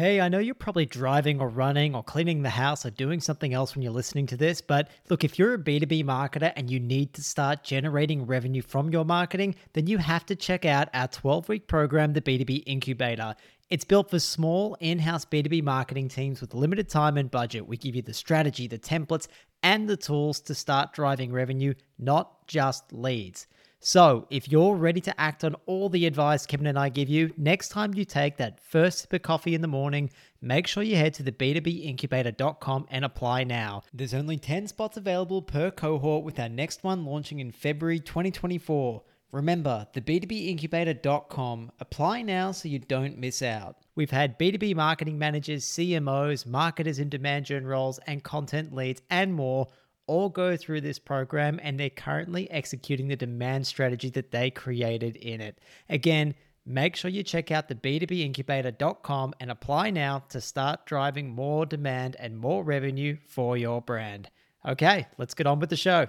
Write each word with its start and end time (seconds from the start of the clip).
Hey, 0.00 0.18
I 0.18 0.30
know 0.30 0.38
you're 0.38 0.54
probably 0.54 0.86
driving 0.86 1.42
or 1.42 1.48
running 1.50 1.94
or 1.94 2.02
cleaning 2.02 2.40
the 2.40 2.48
house 2.48 2.86
or 2.86 2.90
doing 2.90 3.20
something 3.20 3.52
else 3.52 3.74
when 3.74 3.82
you're 3.82 3.92
listening 3.92 4.26
to 4.28 4.36
this, 4.38 4.62
but 4.62 4.88
look, 5.10 5.24
if 5.24 5.38
you're 5.38 5.52
a 5.52 5.58
B2B 5.58 6.04
marketer 6.06 6.54
and 6.56 6.70
you 6.70 6.80
need 6.80 7.12
to 7.12 7.22
start 7.22 7.64
generating 7.64 8.24
revenue 8.24 8.62
from 8.62 8.88
your 8.88 9.04
marketing, 9.04 9.56
then 9.74 9.86
you 9.86 9.98
have 9.98 10.24
to 10.24 10.34
check 10.34 10.64
out 10.64 10.88
our 10.94 11.06
12 11.06 11.50
week 11.50 11.66
program, 11.66 12.14
the 12.14 12.22
B2B 12.22 12.62
Incubator. 12.64 13.34
It's 13.68 13.84
built 13.84 14.08
for 14.08 14.18
small 14.18 14.74
in 14.80 15.00
house 15.00 15.26
B2B 15.26 15.62
marketing 15.64 16.08
teams 16.08 16.40
with 16.40 16.54
limited 16.54 16.88
time 16.88 17.18
and 17.18 17.30
budget. 17.30 17.68
We 17.68 17.76
give 17.76 17.94
you 17.94 18.00
the 18.00 18.14
strategy, 18.14 18.66
the 18.66 18.78
templates, 18.78 19.28
and 19.62 19.86
the 19.86 19.98
tools 19.98 20.40
to 20.40 20.54
start 20.54 20.94
driving 20.94 21.30
revenue, 21.30 21.74
not 21.98 22.46
just 22.46 22.90
leads. 22.90 23.46
So, 23.82 24.26
if 24.28 24.52
you're 24.52 24.76
ready 24.76 25.00
to 25.00 25.18
act 25.18 25.42
on 25.42 25.56
all 25.64 25.88
the 25.88 26.04
advice 26.04 26.44
Kevin 26.44 26.66
and 26.66 26.78
I 26.78 26.90
give 26.90 27.08
you, 27.08 27.32
next 27.38 27.70
time 27.70 27.94
you 27.94 28.04
take 28.04 28.36
that 28.36 28.60
first 28.60 28.98
sip 28.98 29.14
of 29.14 29.22
coffee 29.22 29.54
in 29.54 29.62
the 29.62 29.68
morning, 29.68 30.10
make 30.42 30.66
sure 30.66 30.82
you 30.82 30.96
head 30.96 31.14
to 31.14 31.22
the 31.22 31.32
b2bincubator.com 31.32 32.86
and 32.90 33.06
apply 33.06 33.44
now. 33.44 33.82
There's 33.94 34.12
only 34.12 34.36
10 34.36 34.66
spots 34.66 34.98
available 34.98 35.40
per 35.40 35.70
cohort 35.70 36.24
with 36.24 36.38
our 36.38 36.50
next 36.50 36.84
one 36.84 37.06
launching 37.06 37.40
in 37.40 37.52
February 37.52 38.00
2024. 38.00 39.02
Remember, 39.32 39.86
the 39.94 40.02
b2bincubator.com. 40.02 41.72
Apply 41.80 42.20
now 42.20 42.52
so 42.52 42.68
you 42.68 42.80
don't 42.80 43.16
miss 43.16 43.40
out. 43.40 43.76
We've 43.94 44.10
had 44.10 44.38
B2B 44.38 44.74
marketing 44.74 45.18
managers, 45.18 45.64
CMOs, 45.64 46.44
marketers 46.44 46.98
in 46.98 47.08
demand 47.08 47.46
gen 47.46 47.66
roles, 47.66 47.98
and 48.06 48.22
content 48.22 48.74
leads, 48.74 49.00
and 49.08 49.32
more 49.32 49.68
all 50.10 50.28
go 50.28 50.56
through 50.56 50.80
this 50.80 50.98
program 50.98 51.60
and 51.62 51.78
they're 51.78 51.88
currently 51.88 52.50
executing 52.50 53.06
the 53.06 53.14
demand 53.14 53.64
strategy 53.64 54.10
that 54.10 54.32
they 54.32 54.50
created 54.50 55.14
in 55.14 55.40
it. 55.40 55.56
Again, 55.88 56.34
make 56.66 56.96
sure 56.96 57.08
you 57.12 57.22
check 57.22 57.52
out 57.52 57.68
the 57.68 57.76
b2bincubator.com 57.76 59.34
and 59.38 59.52
apply 59.52 59.90
now 59.90 60.24
to 60.30 60.40
start 60.40 60.84
driving 60.84 61.30
more 61.30 61.64
demand 61.64 62.16
and 62.18 62.36
more 62.36 62.64
revenue 62.64 63.16
for 63.28 63.56
your 63.56 63.80
brand. 63.80 64.28
Okay, 64.66 65.06
let's 65.16 65.32
get 65.34 65.46
on 65.46 65.60
with 65.60 65.70
the 65.70 65.76
show. 65.76 66.08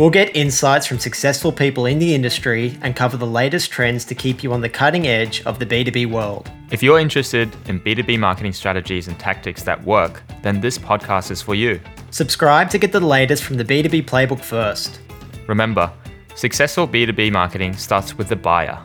We'll 0.00 0.08
get 0.08 0.34
insights 0.34 0.86
from 0.86 0.98
successful 0.98 1.52
people 1.52 1.84
in 1.84 1.98
the 1.98 2.14
industry 2.14 2.78
and 2.80 2.96
cover 2.96 3.18
the 3.18 3.26
latest 3.26 3.70
trends 3.70 4.06
to 4.06 4.14
keep 4.14 4.42
you 4.42 4.50
on 4.54 4.62
the 4.62 4.68
cutting 4.70 5.06
edge 5.06 5.42
of 5.42 5.58
the 5.58 5.66
B2B 5.66 6.10
world. 6.10 6.50
If 6.70 6.82
you're 6.82 6.98
interested 6.98 7.54
in 7.66 7.80
B2B 7.80 8.18
marketing 8.18 8.54
strategies 8.54 9.08
and 9.08 9.18
tactics 9.18 9.62
that 9.64 9.84
work, 9.84 10.22
then 10.40 10.62
this 10.62 10.78
podcast 10.78 11.30
is 11.30 11.42
for 11.42 11.54
you. 11.54 11.78
Subscribe 12.12 12.70
to 12.70 12.78
get 12.78 12.92
the 12.92 13.00
latest 13.00 13.44
from 13.44 13.58
the 13.58 13.64
B2B 13.64 14.06
playbook 14.06 14.40
first. 14.40 15.00
Remember, 15.46 15.92
successful 16.34 16.88
B2B 16.88 17.30
marketing 17.30 17.76
starts 17.76 18.16
with 18.16 18.30
the 18.30 18.36
buyer. 18.36 18.82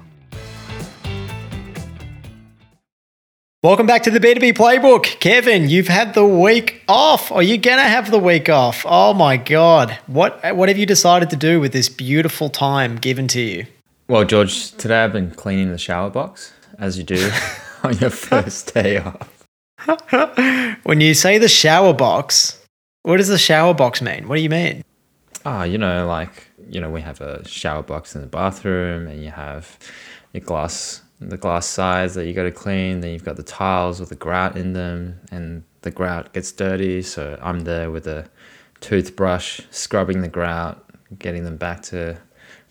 Welcome 3.66 3.88
back 3.88 4.04
to 4.04 4.12
the 4.12 4.20
B2B 4.20 4.54
Playbook. 4.54 5.20
Kevin, 5.20 5.70
you've 5.70 5.88
had 5.88 6.14
the 6.14 6.24
week 6.24 6.84
off. 6.88 7.32
Are 7.32 7.42
you 7.42 7.58
going 7.58 7.80
to 7.80 7.90
have 7.90 8.12
the 8.12 8.20
week 8.20 8.48
off? 8.48 8.86
Oh 8.88 9.16
my 9.16 9.38
God. 9.38 9.98
What, 10.06 10.40
what 10.56 10.70
have 10.70 10.78
you 10.78 10.86
decided 10.86 11.32
to 11.32 11.36
do 11.36 11.60
with 11.60 11.74
this 11.74 11.90
beautiful 11.90 12.50
time 12.50 12.98
given 12.98 13.28
to 13.30 13.42
you? 13.42 13.66
Well, 14.08 14.24
George, 14.24 14.70
today 14.74 15.04
I've 15.04 15.14
been 15.14 15.32
cleaning 15.32 15.72
the 15.72 15.80
shower 15.80 16.12
box, 16.12 16.54
as 16.78 17.00
you 17.00 17.04
do 17.04 17.32
on 17.84 17.98
your 17.98 18.12
first 18.12 18.72
day 18.72 18.98
off. 18.98 19.48
when 20.84 21.02
you 21.02 21.16
say 21.16 21.40
the 21.40 21.50
shower 21.50 21.92
box, 21.92 22.64
what 23.02 23.18
does 23.18 23.30
the 23.30 23.40
shower 23.40 23.74
box 23.74 24.00
mean? 24.00 24.28
What 24.28 24.36
do 24.36 24.44
you 24.44 24.50
mean? 24.52 24.84
Ah, 25.44 25.62
oh, 25.62 25.64
you 25.64 25.80
know, 25.80 26.06
like, 26.06 26.50
you 26.70 26.80
know, 26.80 26.92
we 26.92 27.02
have 27.02 27.20
a 27.20 27.44
shower 27.48 27.82
box 27.82 28.14
in 28.14 28.22
the 28.22 28.28
bathroom 28.28 29.08
and 29.08 29.24
you 29.24 29.32
have 29.32 29.80
your 30.34 30.42
glass 30.42 31.02
the 31.20 31.38
glass 31.38 31.66
sides 31.66 32.14
that 32.16 32.26
you 32.26 32.34
got 32.34 32.44
to 32.44 32.52
clean. 32.52 33.02
Then 33.02 33.12
you've 33.12 33.26
got 33.26 33.38
the 33.38 33.44
tiles 33.44 34.00
with 34.00 34.10
the 34.10 34.16
grout 34.16 34.58
in 34.58 34.74
them, 34.74 35.20
and 35.32 35.64
the 35.82 35.92
grout 35.92 36.34
gets 36.34 36.52
dirty. 36.52 37.02
So 37.02 37.40
I'm 37.42 37.62
there 37.62 37.92
with 37.92 38.08
a 38.08 38.30
toothbrush, 38.82 39.62
scrubbing 39.72 40.22
the 40.22 40.28
grout, 40.28 40.84
getting 41.18 41.44
them 41.44 41.58
back 41.58 41.82
to 41.84 42.18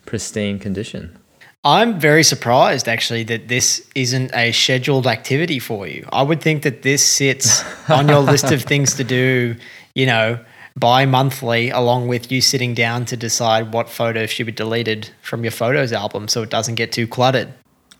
pristine 0.06 0.58
condition. 0.58 1.18
I'm 1.66 1.98
very 1.98 2.22
surprised 2.22 2.88
actually 2.88 3.24
that 3.24 3.48
this 3.48 3.88
isn't 3.94 4.34
a 4.34 4.52
scheduled 4.52 5.06
activity 5.06 5.58
for 5.58 5.86
you. 5.86 6.06
I 6.12 6.22
would 6.22 6.42
think 6.42 6.62
that 6.62 6.82
this 6.82 7.02
sits 7.02 7.64
on 7.88 8.06
your 8.06 8.20
list 8.20 8.52
of 8.52 8.62
things 8.62 8.94
to 8.96 9.04
do, 9.04 9.56
you 9.94 10.04
know, 10.04 10.38
bi 10.76 11.06
monthly, 11.06 11.70
along 11.70 12.08
with 12.08 12.30
you 12.30 12.42
sitting 12.42 12.74
down 12.74 13.06
to 13.06 13.16
decide 13.16 13.72
what 13.72 13.88
photos 13.88 14.28
should 14.28 14.44
be 14.44 14.52
deleted 14.52 15.08
from 15.22 15.42
your 15.42 15.52
photos 15.52 15.92
album 15.92 16.28
so 16.28 16.42
it 16.42 16.50
doesn't 16.50 16.74
get 16.74 16.92
too 16.92 17.06
cluttered. 17.06 17.52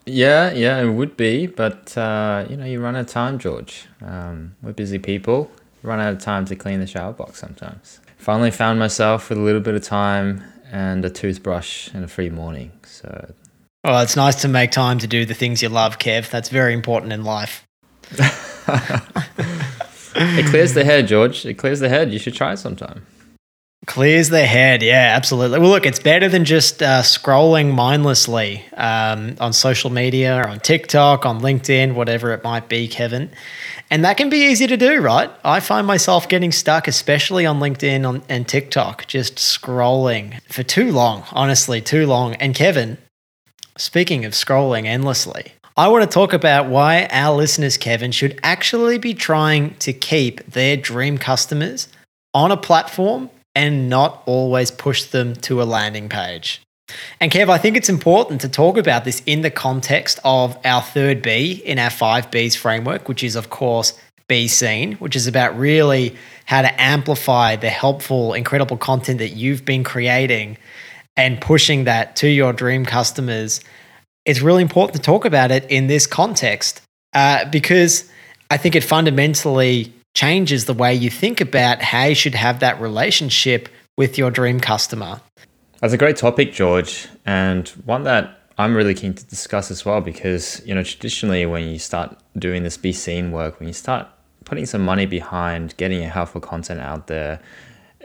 Yeah, 0.07 0.53
yeah, 0.53 0.81
it 0.81 0.91
would 0.91 1.17
be, 1.17 1.47
but 1.47 1.97
uh, 1.97 2.47
you 2.49 2.57
know, 2.57 2.67
you 2.67 2.81
run 2.81 2.95
out 2.95 3.03
of 3.03 3.07
time, 3.07 3.39
George. 3.39 3.87
Um, 4.03 4.55
we're 4.63 4.73
busy 4.73 4.99
people. 4.99 5.51
Run 5.83 6.01
out 6.01 6.13
of 6.13 6.19
time 6.19 6.45
to 6.47 6.57
clean 6.57 6.81
the 6.81 6.87
shower 6.87 7.13
box 7.13 7.39
sometimes. 7.39 8.01
Finally, 8.19 8.51
found 8.51 8.79
myself 8.79 9.29
with 9.29 9.39
a 9.39 9.41
little 9.41 9.61
bit 9.61 9.75
of 9.75 9.83
time 9.83 10.43
and 10.71 11.05
a 11.05 11.11
toothbrush 11.11 11.89
and 11.95 12.05
a 12.05 12.09
free 12.09 12.31
morning. 12.31 12.73
So, 12.85 13.33
well, 13.83 14.03
it's 14.03 14.17
nice 14.17 14.43
to 14.43 14.49
make 14.49 14.71
time 14.71 14.99
to 14.99 15.07
do 15.07 15.25
the 15.25 15.35
things 15.35 15.63
you 15.63 15.69
love, 15.69 15.99
Kev. 15.99 16.31
That's 16.31 16.49
very 16.49 16.75
important 16.75 17.13
in 17.13 17.25
life. 17.25 17.67
it 20.17 20.47
clears 20.47 20.75
the 20.75 20.85
head, 20.85 21.07
George. 21.07 21.47
It 21.47 21.55
clears 21.55 21.81
the 21.81 21.89
head. 21.89 22.13
You 22.13 22.19
should 22.19 22.35
try 22.35 22.53
it 22.53 22.59
sometime. 22.59 23.07
Clears 23.87 24.31
the 24.31 24.47
head, 24.47 24.83
yeah, 24.83 25.13
absolutely. 25.15 25.59
Well, 25.59 25.69
look, 25.69 25.85
it's 25.85 25.99
better 25.99 26.29
than 26.29 26.45
just 26.45 26.83
uh, 26.83 27.03
scrolling 27.03 27.75
mindlessly 27.75 28.65
um, 28.77 29.37
on 29.41 29.53
social 29.53 29.91
media 29.91 30.39
or 30.39 30.49
on 30.49 30.61
TikTok, 30.61 31.27
on 31.27 31.41
LinkedIn, 31.41 31.95
whatever 31.95 32.33
it 32.33 32.43
might 32.43 32.69
be, 32.69 32.89
Kevin. 32.89 33.31
And 33.91 34.05
that 34.05 34.17
can 34.17 34.31
be 34.31 34.47
easy 34.47 34.67
to 34.67 34.77
do, 34.77 35.01
right? 35.01 35.31
I 35.45 35.61
find 35.61 35.87
myself 35.87 36.29
getting 36.29 36.51
stuck, 36.51 36.89
especially 36.89 37.45
on 37.45 37.61
LinkedIn 37.61 38.09
on, 38.09 38.23
and 38.29 38.49
TikTok, 38.49 39.07
just 39.07 39.37
scrolling 39.37 40.41
for 40.51 40.63
too 40.63 40.91
long, 40.91 41.25
honestly, 41.33 41.83
too 41.83 42.07
long. 42.07 42.35
And 42.37 42.55
Kevin, 42.55 42.97
speaking 43.77 44.25
of 44.25 44.33
scrolling 44.33 44.87
endlessly, 44.87 45.53
I 45.77 45.89
want 45.89 46.09
to 46.09 46.15
talk 46.15 46.33
about 46.33 46.71
why 46.71 47.07
our 47.11 47.37
listeners, 47.37 47.77
Kevin, 47.77 48.13
should 48.13 48.39
actually 48.43 48.97
be 48.97 49.13
trying 49.13 49.75
to 49.77 49.93
keep 49.93 50.45
their 50.47 50.77
dream 50.77 51.19
customers 51.19 51.89
on 52.33 52.51
a 52.51 52.57
platform 52.57 53.29
and 53.55 53.89
not 53.89 54.23
always 54.27 54.71
push 54.71 55.05
them 55.05 55.35
to 55.35 55.63
a 55.63 55.65
landing 55.65 56.09
page. 56.09 56.61
And 57.21 57.33
Kev, 57.33 57.49
I 57.49 57.59
think 57.59 57.77
it's 57.77 57.89
important 57.89 58.41
to 58.43 58.49
talk 58.49 58.77
about 58.77 59.05
this 59.05 59.23
in 59.27 59.43
the 59.43 59.51
context 59.51 60.21
of 60.25 60.59
our 60.65 60.83
third 60.83 61.23
B 61.23 61.63
in 61.65 61.79
our 61.79 61.91
five 61.91 62.31
Bs 62.31 62.57
framework, 62.57 63.09
which 63.09 63.23
is, 63.23 63.37
of 63.37 63.51
course, 63.51 63.99
Be 64.29 64.49
Seen, 64.49 64.93
which 64.95 65.17
is 65.17 65.27
about 65.27 65.59
really 65.59 66.17
how 66.45 66.63
to 66.63 66.81
amplify 66.81 67.57
the 67.57 67.71
helpful, 67.71 68.35
incredible 68.35 68.77
content 68.77 69.19
that 69.19 69.31
you've 69.31 69.65
been 69.65 69.83
creating 69.83 70.59
and 71.17 71.41
pushing 71.41 71.85
that 71.85 72.17
to 72.17 72.29
your 72.29 72.53
dream 72.53 72.85
customers. 72.85 73.61
It's 74.27 74.41
really 74.41 74.63
important 74.63 74.97
to 74.97 75.03
talk 75.03 75.25
about 75.25 75.51
it 75.51 75.65
in 75.71 75.87
this 75.87 76.07
context 76.07 76.83
uh, 77.15 77.45
because 77.47 78.11
I 78.51 78.57
think 78.57 78.75
it 78.75 78.85
fundamentally 78.85 79.93
changes 80.15 80.65
the 80.65 80.75
way 80.75 80.95
you 80.95 81.11
think 81.11 81.41
about 81.41 81.83
how 81.83 82.05
you 82.05 82.15
should 82.15 82.35
have 82.35 82.61
that 82.61 82.81
relationship 82.81 83.69
with 83.97 84.17
your 84.17 84.31
dream 84.31 84.61
customer. 84.61 85.21
That's 85.81 85.93
a 85.93 85.99
great 85.99 86.17
topic, 86.17 86.53
George, 86.53 87.09
and 87.27 87.69
one 87.85 88.05
that 88.05 88.41
I'm 88.57 88.75
really 88.75 88.95
keen 88.95 89.15
to 89.15 89.25
discuss 89.25 89.71
as 89.71 89.85
well 89.85 90.01
because, 90.01 90.63
you 90.65 90.75
know, 90.75 90.85
traditionally 90.85 91.45
when 91.47 91.69
you 91.69 91.79
start 91.79 92.17
doing 92.39 92.63
this 92.63 92.77
be 92.77 92.93
seen 92.93 93.33
work, 93.33 93.59
when 93.59 93.69
you 93.69 93.75
start 93.75 94.07
putting 94.45 94.67
some 94.67 94.85
money 94.85 95.07
behind 95.07 95.77
getting 95.77 96.01
your 96.01 96.11
helpful 96.11 96.41
content 96.41 96.81
out 96.81 97.09
there, 97.09 97.41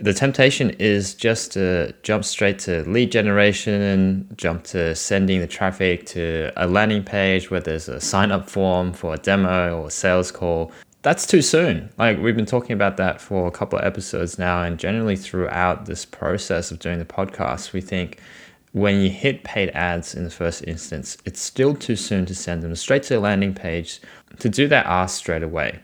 the 0.02 0.14
temptation 0.14 0.72
is 0.72 1.14
just 1.14 1.52
to 1.52 1.94
jump 2.04 2.24
straight 2.24 2.58
to 2.58 2.84
lead 2.90 3.12
generation 3.12 4.30
jump 4.38 4.64
to 4.64 4.96
sending 4.96 5.42
the 5.42 5.48
traffic 5.48 6.06
to 6.06 6.52
a 6.56 6.66
landing 6.68 7.04
page 7.04 7.52
where 7.52 7.60
there's 7.60 7.90
a 7.90 8.00
sign 8.00 8.32
up 8.32 8.50
form 8.50 8.94
for 8.94 9.14
a 9.14 9.18
demo 9.18 9.78
or 9.78 9.88
a 9.88 9.92
sales 9.92 10.32
call 10.32 10.72
that's 11.02 11.26
too 11.26 11.42
soon. 11.42 11.90
Like 11.98 12.20
we've 12.20 12.36
been 12.36 12.46
talking 12.46 12.74
about 12.74 12.98
that 12.98 13.22
for 13.22 13.48
a 13.48 13.52
couple 13.52 13.80
of 13.80 13.86
episodes 13.86 14.38
now, 14.38 14.62
and 14.64 14.78
generally 14.78 15.16
throughout 15.16 15.86
this 15.86 16.06
process 16.06 16.72
of 16.72 16.80
doing 16.80 17.00
the 17.00 17.06
podcast, 17.06 17.74
we 17.74 17.82
think 17.82 18.20
when 18.72 19.02
you 19.02 19.10
hit 19.10 19.44
paid 19.44 19.70
ads 19.70 20.14
in 20.14 20.24
the 20.24 20.30
first 20.30 20.64
instance, 20.68 21.18
it's 21.26 21.40
still 21.40 21.74
too 21.74 21.96
soon 21.96 22.26
to 22.26 22.36
send 22.36 22.62
them 22.62 22.76
straight 22.76 23.04
to 23.04 23.18
a 23.18 23.20
landing 23.20 23.54
page 23.54 24.00
to 24.40 24.50
do 24.50 24.68
that 24.68 24.86
ask 24.86 25.18
straight 25.18 25.44
away. 25.44 25.80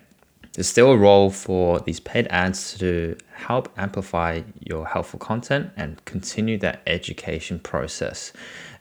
There's 0.54 0.68
still 0.68 0.92
a 0.92 0.98
role 0.98 1.32
for 1.32 1.80
these 1.82 2.00
paid 2.00 2.28
ads 2.28 2.78
to 2.78 3.18
help 3.34 3.70
amplify 3.78 4.42
your 4.60 4.86
helpful 4.88 5.20
content 5.20 5.72
and 5.76 6.04
continue 6.06 6.58
that 6.60 6.82
education 6.88 7.60
process. 7.60 8.32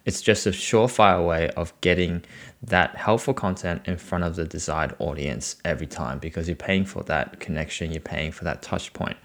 It's 0.04 0.20
just 0.20 0.46
a 0.46 0.50
surefire 0.50 1.26
way 1.26 1.50
of 1.50 1.78
getting 1.80 2.24
that 2.62 2.96
helpful 2.96 3.34
content 3.34 3.82
in 3.86 3.96
front 3.96 4.24
of 4.24 4.36
the 4.36 4.44
desired 4.44 4.94
audience 4.98 5.56
every 5.64 5.86
time 5.86 6.18
because 6.18 6.48
you're 6.48 6.56
paying 6.56 6.84
for 6.84 7.02
that 7.04 7.40
connection, 7.40 7.90
you're 7.90 8.00
paying 8.00 8.32
for 8.32 8.44
that 8.44 8.62
touch 8.62 8.92
point. 8.92 9.16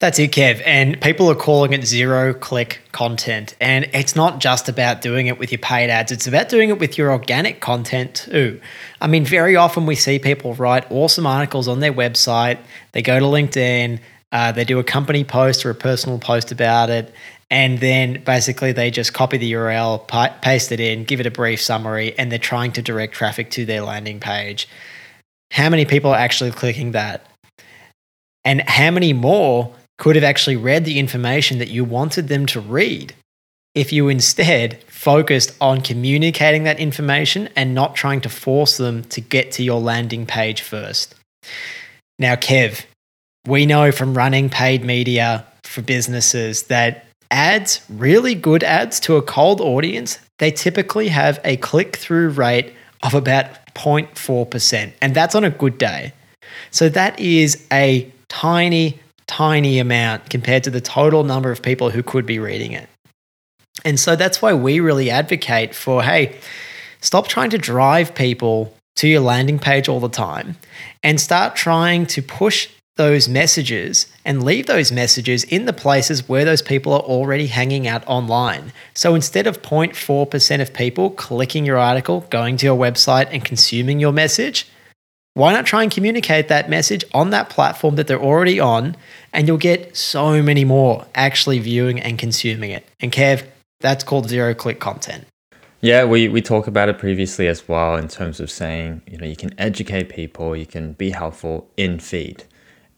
That's 0.00 0.18
it, 0.18 0.32
Kev. 0.32 0.62
And 0.64 0.98
people 1.02 1.30
are 1.30 1.34
calling 1.34 1.74
it 1.74 1.84
zero 1.84 2.32
click 2.32 2.80
content. 2.90 3.54
And 3.60 3.86
it's 3.92 4.16
not 4.16 4.40
just 4.40 4.66
about 4.66 5.02
doing 5.02 5.26
it 5.26 5.38
with 5.38 5.52
your 5.52 5.58
paid 5.58 5.90
ads, 5.90 6.10
it's 6.10 6.26
about 6.26 6.48
doing 6.48 6.70
it 6.70 6.78
with 6.78 6.96
your 6.96 7.12
organic 7.12 7.60
content 7.60 8.14
too. 8.14 8.62
I 9.02 9.08
mean, 9.08 9.26
very 9.26 9.56
often 9.56 9.84
we 9.84 9.96
see 9.96 10.18
people 10.18 10.54
write 10.54 10.90
awesome 10.90 11.26
articles 11.26 11.68
on 11.68 11.80
their 11.80 11.92
website, 11.92 12.58
they 12.92 13.02
go 13.02 13.18
to 13.18 13.26
LinkedIn, 13.26 14.00
uh, 14.32 14.52
they 14.52 14.64
do 14.64 14.78
a 14.78 14.84
company 14.84 15.22
post 15.22 15.66
or 15.66 15.70
a 15.70 15.74
personal 15.74 16.18
post 16.18 16.50
about 16.50 16.88
it. 16.88 17.12
And 17.50 17.78
then 17.78 18.22
basically 18.22 18.72
they 18.72 18.90
just 18.90 19.12
copy 19.12 19.36
the 19.36 19.52
URL, 19.52 20.06
paste 20.40 20.70
it 20.70 20.78
in, 20.78 21.04
give 21.04 21.18
it 21.18 21.26
a 21.26 21.30
brief 21.30 21.60
summary, 21.60 22.16
and 22.16 22.30
they're 22.30 22.38
trying 22.38 22.72
to 22.72 22.82
direct 22.82 23.14
traffic 23.14 23.50
to 23.52 23.66
their 23.66 23.82
landing 23.82 24.20
page. 24.20 24.68
How 25.50 25.68
many 25.68 25.84
people 25.84 26.12
are 26.12 26.18
actually 26.18 26.52
clicking 26.52 26.92
that? 26.92 27.26
And 28.44 28.62
how 28.62 28.92
many 28.92 29.12
more 29.12 29.74
could 29.98 30.14
have 30.14 30.24
actually 30.24 30.56
read 30.56 30.84
the 30.84 30.98
information 30.98 31.58
that 31.58 31.68
you 31.68 31.84
wanted 31.84 32.28
them 32.28 32.46
to 32.46 32.60
read 32.60 33.14
if 33.74 33.92
you 33.92 34.08
instead 34.08 34.82
focused 34.84 35.54
on 35.60 35.80
communicating 35.80 36.64
that 36.64 36.78
information 36.78 37.48
and 37.56 37.74
not 37.74 37.94
trying 37.94 38.20
to 38.20 38.28
force 38.28 38.76
them 38.76 39.04
to 39.04 39.20
get 39.20 39.52
to 39.52 39.62
your 39.62 39.80
landing 39.80 40.26
page 40.26 40.62
first. 40.62 41.14
Now, 42.18 42.34
Kev, 42.34 42.84
we 43.46 43.66
know 43.66 43.92
from 43.92 44.16
running 44.16 44.48
paid 44.48 44.84
media 44.84 45.46
for 45.64 45.82
businesses 45.82 46.64
that 46.64 47.06
ads, 47.30 47.84
really 47.88 48.34
good 48.34 48.62
ads 48.64 49.00
to 49.00 49.16
a 49.16 49.22
cold 49.22 49.60
audience, 49.60 50.18
they 50.38 50.50
typically 50.50 51.08
have 51.08 51.40
a 51.44 51.56
click 51.58 51.96
through 51.96 52.30
rate 52.30 52.74
of 53.02 53.14
about 53.14 53.46
0.4%. 53.74 54.92
And 55.00 55.14
that's 55.14 55.34
on 55.34 55.44
a 55.44 55.50
good 55.50 55.78
day. 55.78 56.12
So 56.70 56.88
that 56.88 57.18
is 57.18 57.66
a 57.72 58.10
tiny, 58.28 58.98
tiny 59.26 59.78
amount 59.78 60.30
compared 60.30 60.64
to 60.64 60.70
the 60.70 60.80
total 60.80 61.24
number 61.24 61.50
of 61.50 61.62
people 61.62 61.90
who 61.90 62.02
could 62.02 62.26
be 62.26 62.38
reading 62.38 62.72
it. 62.72 62.88
And 63.84 63.98
so 63.98 64.16
that's 64.16 64.42
why 64.42 64.52
we 64.54 64.80
really 64.80 65.10
advocate 65.10 65.74
for 65.74 66.02
hey, 66.02 66.38
stop 67.00 67.28
trying 67.28 67.50
to 67.50 67.58
drive 67.58 68.14
people 68.14 68.74
to 68.96 69.08
your 69.08 69.20
landing 69.20 69.58
page 69.58 69.88
all 69.88 70.00
the 70.00 70.08
time 70.08 70.56
and 71.02 71.20
start 71.20 71.56
trying 71.56 72.04
to 72.06 72.20
push 72.20 72.68
those 73.00 73.30
messages 73.30 74.06
and 74.26 74.42
leave 74.42 74.66
those 74.66 74.92
messages 74.92 75.42
in 75.44 75.64
the 75.64 75.72
places 75.72 76.28
where 76.28 76.44
those 76.44 76.60
people 76.60 76.92
are 76.92 77.00
already 77.00 77.46
hanging 77.46 77.88
out 77.88 78.06
online. 78.06 78.74
So 78.92 79.14
instead 79.14 79.46
of 79.46 79.62
0.4% 79.62 80.60
of 80.60 80.74
people 80.74 81.08
clicking 81.08 81.64
your 81.64 81.78
article, 81.78 82.26
going 82.28 82.58
to 82.58 82.66
your 82.66 82.76
website, 82.76 83.28
and 83.32 83.42
consuming 83.42 84.00
your 84.00 84.12
message, 84.12 84.66
why 85.32 85.54
not 85.54 85.64
try 85.64 85.82
and 85.82 85.90
communicate 85.90 86.48
that 86.48 86.68
message 86.68 87.02
on 87.14 87.30
that 87.30 87.48
platform 87.48 87.96
that 87.96 88.06
they're 88.06 88.20
already 88.20 88.60
on? 88.60 88.96
And 89.32 89.48
you'll 89.48 89.56
get 89.56 89.96
so 89.96 90.42
many 90.42 90.66
more 90.66 91.06
actually 91.14 91.58
viewing 91.58 92.00
and 92.00 92.18
consuming 92.18 92.70
it. 92.70 92.86
And 93.00 93.10
Kev, 93.10 93.46
that's 93.80 94.04
called 94.04 94.28
zero 94.28 94.52
click 94.52 94.78
content. 94.78 95.24
Yeah, 95.80 96.04
we, 96.04 96.28
we 96.28 96.42
talked 96.42 96.68
about 96.68 96.90
it 96.90 96.98
previously 96.98 97.48
as 97.48 97.66
well 97.66 97.96
in 97.96 98.08
terms 98.08 98.40
of 98.40 98.50
saying, 98.50 99.00
you 99.06 99.16
know, 99.16 99.24
you 99.24 99.36
can 99.36 99.58
educate 99.58 100.10
people, 100.10 100.54
you 100.54 100.66
can 100.66 100.92
be 100.92 101.12
helpful 101.12 101.70
in 101.78 101.98
feed. 101.98 102.44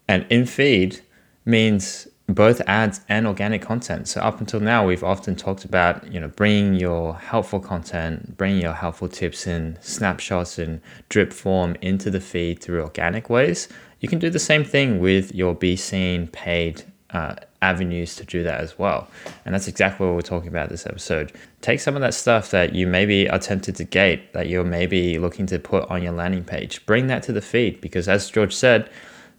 And 0.08 0.26
in 0.28 0.46
feed 0.46 1.00
means 1.44 2.08
both 2.28 2.60
ads 2.66 3.00
and 3.08 3.26
organic 3.26 3.62
content. 3.62 4.08
So 4.08 4.20
up 4.20 4.40
until 4.40 4.60
now, 4.60 4.86
we've 4.86 5.04
often 5.04 5.36
talked 5.36 5.64
about 5.64 6.10
you 6.12 6.20
know 6.20 6.28
bringing 6.28 6.74
your 6.74 7.14
helpful 7.16 7.60
content, 7.60 8.36
bringing 8.36 8.62
your 8.62 8.72
helpful 8.72 9.08
tips 9.08 9.46
in 9.46 9.78
snapshots 9.80 10.58
and 10.58 10.80
drip 11.08 11.32
form 11.32 11.76
into 11.80 12.10
the 12.10 12.20
feed 12.20 12.60
through 12.60 12.82
organic 12.82 13.28
ways. 13.28 13.68
You 14.00 14.08
can 14.08 14.18
do 14.18 14.30
the 14.30 14.38
same 14.38 14.64
thing 14.64 14.98
with 15.00 15.34
your 15.34 15.54
Be 15.54 15.76
Seen 15.76 16.26
paid 16.28 16.84
uh, 17.10 17.36
avenues 17.60 18.16
to 18.16 18.24
do 18.24 18.42
that 18.42 18.60
as 18.60 18.78
well. 18.78 19.08
And 19.44 19.54
that's 19.54 19.68
exactly 19.68 20.06
what 20.06 20.14
we're 20.14 20.22
talking 20.22 20.48
about 20.48 20.70
this 20.70 20.86
episode. 20.86 21.32
Take 21.60 21.78
some 21.78 21.94
of 21.94 22.00
that 22.00 22.14
stuff 22.14 22.50
that 22.50 22.74
you 22.74 22.86
maybe 22.86 23.28
are 23.28 23.38
tempted 23.38 23.76
to 23.76 23.84
gate, 23.84 24.32
that 24.32 24.48
you're 24.48 24.64
maybe 24.64 25.18
looking 25.18 25.46
to 25.46 25.58
put 25.58 25.88
on 25.88 26.02
your 26.02 26.12
landing 26.12 26.42
page. 26.42 26.84
Bring 26.86 27.06
that 27.08 27.22
to 27.24 27.32
the 27.32 27.42
feed 27.42 27.80
because, 27.80 28.08
as 28.08 28.28
George 28.30 28.54
said, 28.54 28.90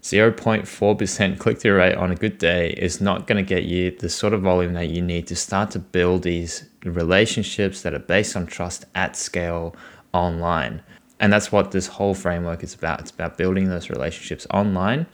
0.4% 0.03 1.39
click 1.39 1.61
through 1.61 1.77
rate 1.77 1.95
on 1.95 2.11
a 2.11 2.15
good 2.15 2.37
day 2.37 2.71
is 2.71 2.99
not 2.99 3.25
going 3.25 3.43
to 3.43 3.47
get 3.47 3.63
you 3.63 3.89
the 3.89 4.09
sort 4.09 4.33
of 4.33 4.41
volume 4.41 4.73
that 4.73 4.89
you 4.89 5.01
need 5.01 5.27
to 5.27 5.35
start 5.35 5.71
to 5.71 5.79
build 5.79 6.23
these 6.23 6.65
relationships 6.83 7.83
that 7.83 7.93
are 7.93 7.99
based 7.99 8.35
on 8.35 8.45
trust 8.45 8.83
at 8.95 9.15
scale 9.15 9.73
online. 10.11 10.81
And 11.21 11.31
that's 11.31 11.53
what 11.53 11.71
this 11.71 11.87
whole 11.87 12.13
framework 12.13 12.63
is 12.63 12.73
about. 12.73 12.99
It's 12.99 13.11
about 13.11 13.37
building 13.37 13.69
those 13.69 13.89
relationships 13.89 14.45
online. 14.51 15.05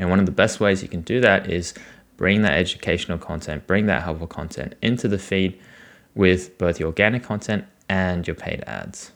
And 0.00 0.10
one 0.10 0.18
of 0.18 0.26
the 0.26 0.32
best 0.32 0.58
ways 0.58 0.82
you 0.82 0.88
can 0.88 1.02
do 1.02 1.20
that 1.20 1.48
is 1.48 1.72
bring 2.16 2.42
that 2.42 2.54
educational 2.58 3.18
content, 3.18 3.68
bring 3.68 3.86
that 3.86 4.02
helpful 4.02 4.26
content 4.26 4.74
into 4.82 5.06
the 5.06 5.18
feed 5.18 5.60
with 6.16 6.58
both 6.58 6.80
your 6.80 6.88
organic 6.88 7.22
content 7.22 7.66
and 7.88 8.26
your 8.26 8.34
paid 8.34 8.64
ads. 8.66 9.12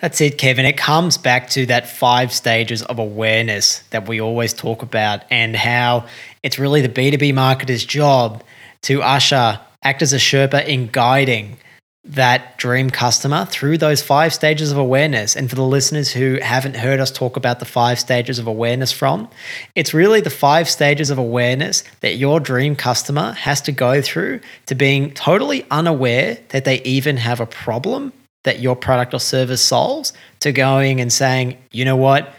That's 0.00 0.20
it, 0.20 0.38
Kevin. 0.38 0.66
It 0.66 0.76
comes 0.76 1.16
back 1.18 1.50
to 1.50 1.66
that 1.66 1.88
five 1.88 2.32
stages 2.32 2.82
of 2.82 2.98
awareness 2.98 3.80
that 3.90 4.08
we 4.08 4.20
always 4.20 4.52
talk 4.52 4.82
about, 4.82 5.22
and 5.30 5.54
how 5.56 6.06
it's 6.42 6.58
really 6.58 6.80
the 6.80 6.88
B2B 6.88 7.32
marketer's 7.32 7.84
job 7.84 8.42
to 8.82 9.02
usher, 9.02 9.60
act 9.82 10.02
as 10.02 10.12
a 10.12 10.16
Sherpa 10.16 10.66
in 10.66 10.88
guiding 10.88 11.56
that 12.02 12.56
dream 12.56 12.88
customer 12.88 13.44
through 13.44 13.76
those 13.76 14.02
five 14.02 14.32
stages 14.32 14.72
of 14.72 14.78
awareness. 14.78 15.36
And 15.36 15.50
for 15.50 15.56
the 15.56 15.64
listeners 15.64 16.10
who 16.10 16.38
haven't 16.40 16.76
heard 16.76 16.98
us 16.98 17.10
talk 17.10 17.36
about 17.36 17.58
the 17.58 17.66
five 17.66 17.98
stages 17.98 18.38
of 18.38 18.46
awareness 18.46 18.90
from, 18.90 19.28
it's 19.74 19.92
really 19.92 20.22
the 20.22 20.30
five 20.30 20.68
stages 20.68 21.10
of 21.10 21.18
awareness 21.18 21.84
that 22.00 22.16
your 22.16 22.40
dream 22.40 22.74
customer 22.74 23.32
has 23.32 23.60
to 23.62 23.72
go 23.72 24.00
through 24.00 24.40
to 24.66 24.74
being 24.74 25.12
totally 25.12 25.66
unaware 25.70 26.38
that 26.48 26.64
they 26.64 26.82
even 26.82 27.18
have 27.18 27.38
a 27.38 27.46
problem 27.46 28.12
that 28.44 28.60
your 28.60 28.76
product 28.76 29.14
or 29.14 29.20
service 29.20 29.62
solves 29.62 30.12
to 30.40 30.52
going 30.52 31.00
and 31.00 31.12
saying, 31.12 31.58
you 31.72 31.84
know 31.84 31.96
what, 31.96 32.34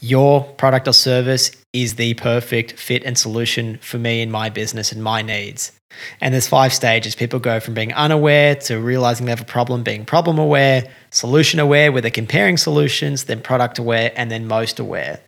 your 0.00 0.44
product 0.54 0.88
or 0.88 0.92
service 0.92 1.50
is 1.72 1.94
the 1.94 2.14
perfect 2.14 2.78
fit 2.78 3.04
and 3.04 3.18
solution 3.18 3.78
for 3.78 3.98
me 3.98 4.22
and 4.22 4.30
my 4.30 4.48
business 4.48 4.92
and 4.92 5.02
my 5.02 5.22
needs. 5.22 5.72
And 6.20 6.34
there's 6.34 6.48
five 6.48 6.74
stages. 6.74 7.14
People 7.14 7.38
go 7.38 7.60
from 7.60 7.74
being 7.74 7.92
unaware 7.94 8.54
to 8.56 8.78
realizing 8.78 9.26
they 9.26 9.32
have 9.32 9.40
a 9.40 9.44
problem, 9.44 9.82
being 9.82 10.04
problem 10.04 10.38
aware, 10.38 10.84
solution 11.10 11.58
aware, 11.58 11.90
where 11.90 12.02
they're 12.02 12.10
comparing 12.10 12.56
solutions, 12.56 13.24
then 13.24 13.40
product 13.40 13.78
aware, 13.78 14.12
and 14.16 14.30
then 14.30 14.46
most 14.46 14.78
aware. 14.78 15.20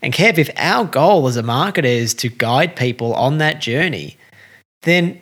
And 0.00 0.14
Kev, 0.14 0.38
if 0.38 0.50
our 0.56 0.84
goal 0.84 1.26
as 1.26 1.36
a 1.36 1.42
marketer 1.42 1.84
is 1.84 2.14
to 2.14 2.28
guide 2.28 2.76
people 2.76 3.14
on 3.14 3.38
that 3.38 3.60
journey, 3.60 4.16
then 4.82 5.20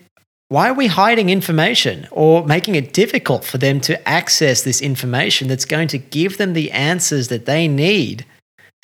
why 0.52 0.68
are 0.68 0.74
we 0.74 0.86
hiding 0.86 1.30
information 1.30 2.06
or 2.10 2.44
making 2.44 2.74
it 2.74 2.92
difficult 2.92 3.42
for 3.42 3.56
them 3.56 3.80
to 3.80 4.06
access 4.06 4.64
this 4.64 4.82
information 4.82 5.48
that's 5.48 5.64
going 5.64 5.88
to 5.88 5.96
give 5.96 6.36
them 6.36 6.52
the 6.52 6.70
answers 6.72 7.28
that 7.28 7.46
they 7.46 7.66
need 7.66 8.26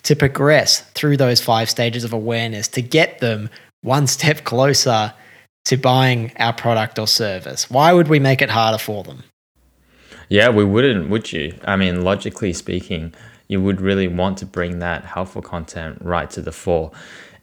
to 0.02 0.16
progress 0.16 0.80
through 0.94 1.18
those 1.18 1.42
five 1.42 1.68
stages 1.68 2.04
of 2.04 2.14
awareness 2.14 2.68
to 2.68 2.80
get 2.80 3.18
them 3.18 3.50
one 3.82 4.06
step 4.16 4.44
closer 4.44 5.12
to 5.66 5.76
buying 5.76 6.32
our 6.38 6.54
product 6.54 6.98
or 6.98 7.06
service? 7.06 7.68
Why 7.68 7.92
would 7.92 8.08
we 8.08 8.18
make 8.18 8.40
it 8.40 8.48
harder 8.48 8.78
for 8.78 9.04
them? 9.04 9.25
Yeah, 10.30 10.48
we 10.48 10.64
wouldn't, 10.64 11.10
would 11.10 11.30
you? 11.32 11.54
I 11.66 11.76
mean, 11.76 12.02
logically 12.02 12.54
speaking, 12.54 13.12
you 13.48 13.60
would 13.60 13.82
really 13.82 14.08
want 14.08 14.38
to 14.38 14.46
bring 14.46 14.78
that 14.78 15.04
helpful 15.04 15.42
content 15.42 15.98
right 16.00 16.30
to 16.30 16.40
the 16.40 16.52
fore. 16.52 16.92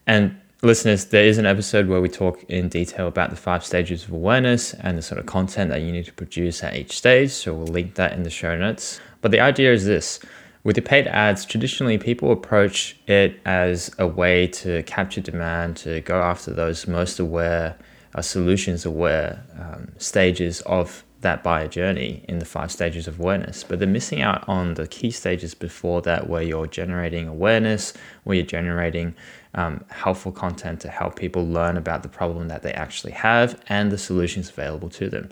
And 0.04 0.36
listeners, 0.62 1.06
there 1.06 1.24
is 1.24 1.38
an 1.38 1.46
episode 1.46 1.88
where 1.88 2.00
we 2.00 2.08
talk 2.08 2.42
in 2.44 2.68
detail 2.68 3.08
about 3.08 3.30
the 3.30 3.36
five 3.36 3.64
stages 3.64 4.04
of 4.04 4.12
awareness 4.12 4.74
and 4.74 4.96
the 4.96 5.02
sort 5.02 5.18
of 5.18 5.26
content 5.26 5.70
that 5.70 5.82
you 5.82 5.92
need 5.92 6.06
to 6.06 6.12
produce 6.12 6.62
at 6.64 6.74
each 6.76 6.96
stage. 6.96 7.30
So 7.30 7.54
we'll 7.54 7.66
link 7.66 7.94
that 7.94 8.12
in 8.12 8.22
the 8.22 8.30
show 8.30 8.56
notes. 8.56 9.00
But 9.20 9.30
the 9.30 9.40
idea 9.40 9.72
is 9.72 9.84
this 9.84 10.20
with 10.64 10.76
your 10.76 10.84
paid 10.84 11.06
ads, 11.06 11.44
traditionally 11.44 11.96
people 11.96 12.32
approach 12.32 12.96
it 13.06 13.40
as 13.44 13.90
a 13.98 14.06
way 14.06 14.48
to 14.48 14.82
capture 14.82 15.20
demand, 15.20 15.76
to 15.76 16.00
go 16.00 16.20
after 16.20 16.52
those 16.52 16.88
most 16.88 17.20
aware, 17.20 17.76
uh, 18.16 18.22
solutions 18.22 18.84
aware 18.84 19.44
um, 19.60 19.92
stages 19.98 20.62
of 20.62 21.04
that 21.20 21.42
buyer 21.42 21.68
journey 21.68 22.24
in 22.28 22.38
the 22.38 22.44
five 22.44 22.70
stages 22.70 23.06
of 23.08 23.18
awareness, 23.18 23.64
but 23.64 23.78
they're 23.78 23.88
missing 23.88 24.22
out 24.22 24.48
on 24.48 24.74
the 24.74 24.86
key 24.86 25.10
stages 25.10 25.54
before 25.54 26.02
that 26.02 26.28
where 26.28 26.42
you're 26.42 26.66
generating 26.66 27.26
awareness, 27.26 27.92
where 28.24 28.36
you're 28.36 28.46
generating 28.46 29.14
um, 29.56 29.84
helpful 29.90 30.32
content 30.32 30.80
to 30.80 30.88
help 30.88 31.16
people 31.16 31.46
learn 31.46 31.76
about 31.76 32.02
the 32.02 32.08
problem 32.08 32.48
that 32.48 32.62
they 32.62 32.72
actually 32.72 33.12
have 33.12 33.60
and 33.68 33.90
the 33.90 33.98
solutions 33.98 34.50
available 34.50 34.90
to 34.90 35.08
them. 35.08 35.30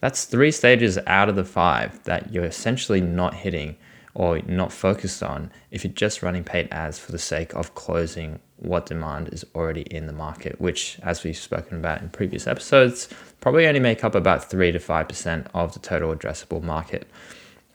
That's 0.00 0.24
three 0.24 0.50
stages 0.50 0.98
out 1.06 1.28
of 1.28 1.36
the 1.36 1.44
five 1.44 2.02
that 2.04 2.32
you're 2.32 2.44
essentially 2.44 3.00
not 3.00 3.34
hitting 3.34 3.76
or 4.14 4.40
not 4.46 4.72
focused 4.72 5.22
on 5.22 5.50
if 5.70 5.82
you're 5.82 5.92
just 5.92 6.22
running 6.22 6.44
paid 6.44 6.68
ads 6.70 6.98
for 6.98 7.10
the 7.10 7.18
sake 7.18 7.52
of 7.54 7.74
closing 7.74 8.38
what 8.58 8.86
demand 8.86 9.28
is 9.32 9.44
already 9.54 9.82
in 9.82 10.06
the 10.06 10.12
market, 10.12 10.60
which, 10.60 10.98
as 11.02 11.24
we've 11.24 11.36
spoken 11.36 11.76
about 11.76 12.00
in 12.00 12.08
previous 12.10 12.46
episodes, 12.46 13.08
probably 13.40 13.66
only 13.66 13.80
make 13.80 14.04
up 14.04 14.14
about 14.14 14.48
3 14.48 14.72
to 14.72 14.78
5% 14.78 15.46
of 15.52 15.72
the 15.72 15.80
total 15.80 16.14
addressable 16.14 16.62
market. 16.62 17.08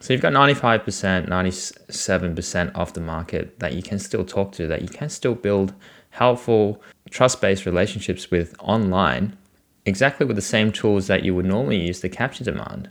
So 0.01 0.13
you've 0.13 0.22
got 0.22 0.32
95%, 0.32 1.27
97% 1.27 2.72
of 2.74 2.94
the 2.94 3.01
market 3.01 3.60
that 3.60 3.74
you 3.74 3.84
can 3.84 4.00
still 4.00 4.24
talk 4.24 4.53
to, 4.53 4.65
that 4.68 4.82
you 4.82 4.88
can 4.88 5.10
still 5.10 5.36
build 5.36 5.74
helpful, 6.12 6.82
trust 7.10 7.41
based 7.41 7.65
relationships 7.65 8.32
with 8.32 8.56
online, 8.60 9.38
exactly 9.86 10.25
with 10.25 10.38
the 10.38 10.41
same 10.41 10.72
tools 10.72 11.08
that 11.08 11.24
you 11.24 11.36
would 11.36 11.46
normally 11.46 11.86
use 11.86 12.00
to 12.00 12.10
capture 12.10 12.46
demand. 12.46 12.89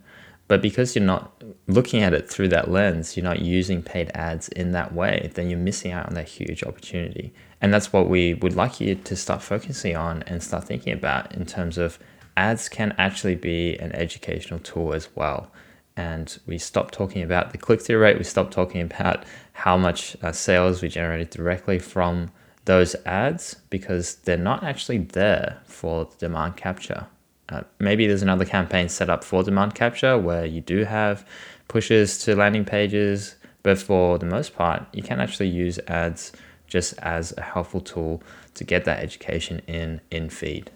But 0.48 0.60
because 0.62 0.94
you're 0.94 1.04
not 1.04 1.42
looking 1.66 2.02
at 2.02 2.14
it 2.14 2.28
through 2.28 2.48
that 2.48 2.70
lens, 2.70 3.16
you're 3.16 3.24
not 3.24 3.40
using 3.40 3.82
paid 3.82 4.10
ads 4.14 4.48
in 4.48 4.72
that 4.72 4.94
way, 4.94 5.30
then 5.34 5.48
you're 5.48 5.58
missing 5.58 5.92
out 5.92 6.06
on 6.06 6.14
that 6.14 6.28
huge 6.28 6.62
opportunity. 6.62 7.32
And 7.60 7.72
that's 7.72 7.92
what 7.92 8.08
we 8.08 8.34
would 8.34 8.54
like 8.54 8.80
you 8.80 8.94
to 8.94 9.16
start 9.16 9.42
focusing 9.42 9.96
on 9.96 10.22
and 10.24 10.42
start 10.42 10.64
thinking 10.64 10.92
about 10.92 11.34
in 11.34 11.46
terms 11.46 11.78
of 11.78 11.98
ads 12.36 12.68
can 12.68 12.94
actually 12.98 13.34
be 13.34 13.76
an 13.78 13.92
educational 13.92 14.60
tool 14.60 14.94
as 14.94 15.08
well. 15.14 15.50
And 15.98 16.38
we 16.46 16.58
stopped 16.58 16.94
talking 16.94 17.24
about 17.24 17.50
the 17.50 17.58
click 17.58 17.82
through 17.82 17.98
rate, 17.98 18.18
we 18.18 18.22
stopped 18.22 18.52
talking 18.52 18.80
about 18.80 19.24
how 19.52 19.76
much 19.76 20.16
uh, 20.22 20.30
sales 20.30 20.80
we 20.80 20.88
generated 20.88 21.30
directly 21.30 21.80
from 21.80 22.30
those 22.66 22.94
ads 23.04 23.56
because 23.68 24.14
they're 24.22 24.36
not 24.36 24.62
actually 24.62 24.98
there 24.98 25.60
for 25.64 26.08
demand 26.18 26.56
capture. 26.56 27.08
Uh, 27.48 27.62
maybe 27.80 28.06
there's 28.06 28.22
another 28.22 28.44
campaign 28.44 28.88
set 28.88 29.10
up 29.10 29.24
for 29.24 29.42
demand 29.42 29.74
capture 29.74 30.16
where 30.16 30.46
you 30.46 30.60
do 30.60 30.84
have 30.84 31.26
pushes 31.66 32.18
to 32.18 32.36
landing 32.36 32.64
pages, 32.64 33.34
but 33.64 33.76
for 33.76 34.20
the 34.20 34.26
most 34.26 34.54
part, 34.54 34.84
you 34.92 35.02
can 35.02 35.18
actually 35.18 35.48
use 35.48 35.80
ads 35.88 36.30
just 36.68 36.96
as 36.98 37.34
a 37.36 37.42
helpful 37.42 37.80
tool 37.80 38.22
to 38.54 38.62
get 38.62 38.84
that 38.84 39.02
education 39.02 39.60
in 39.66 40.00
in 40.12 40.30
feed. 40.30 40.70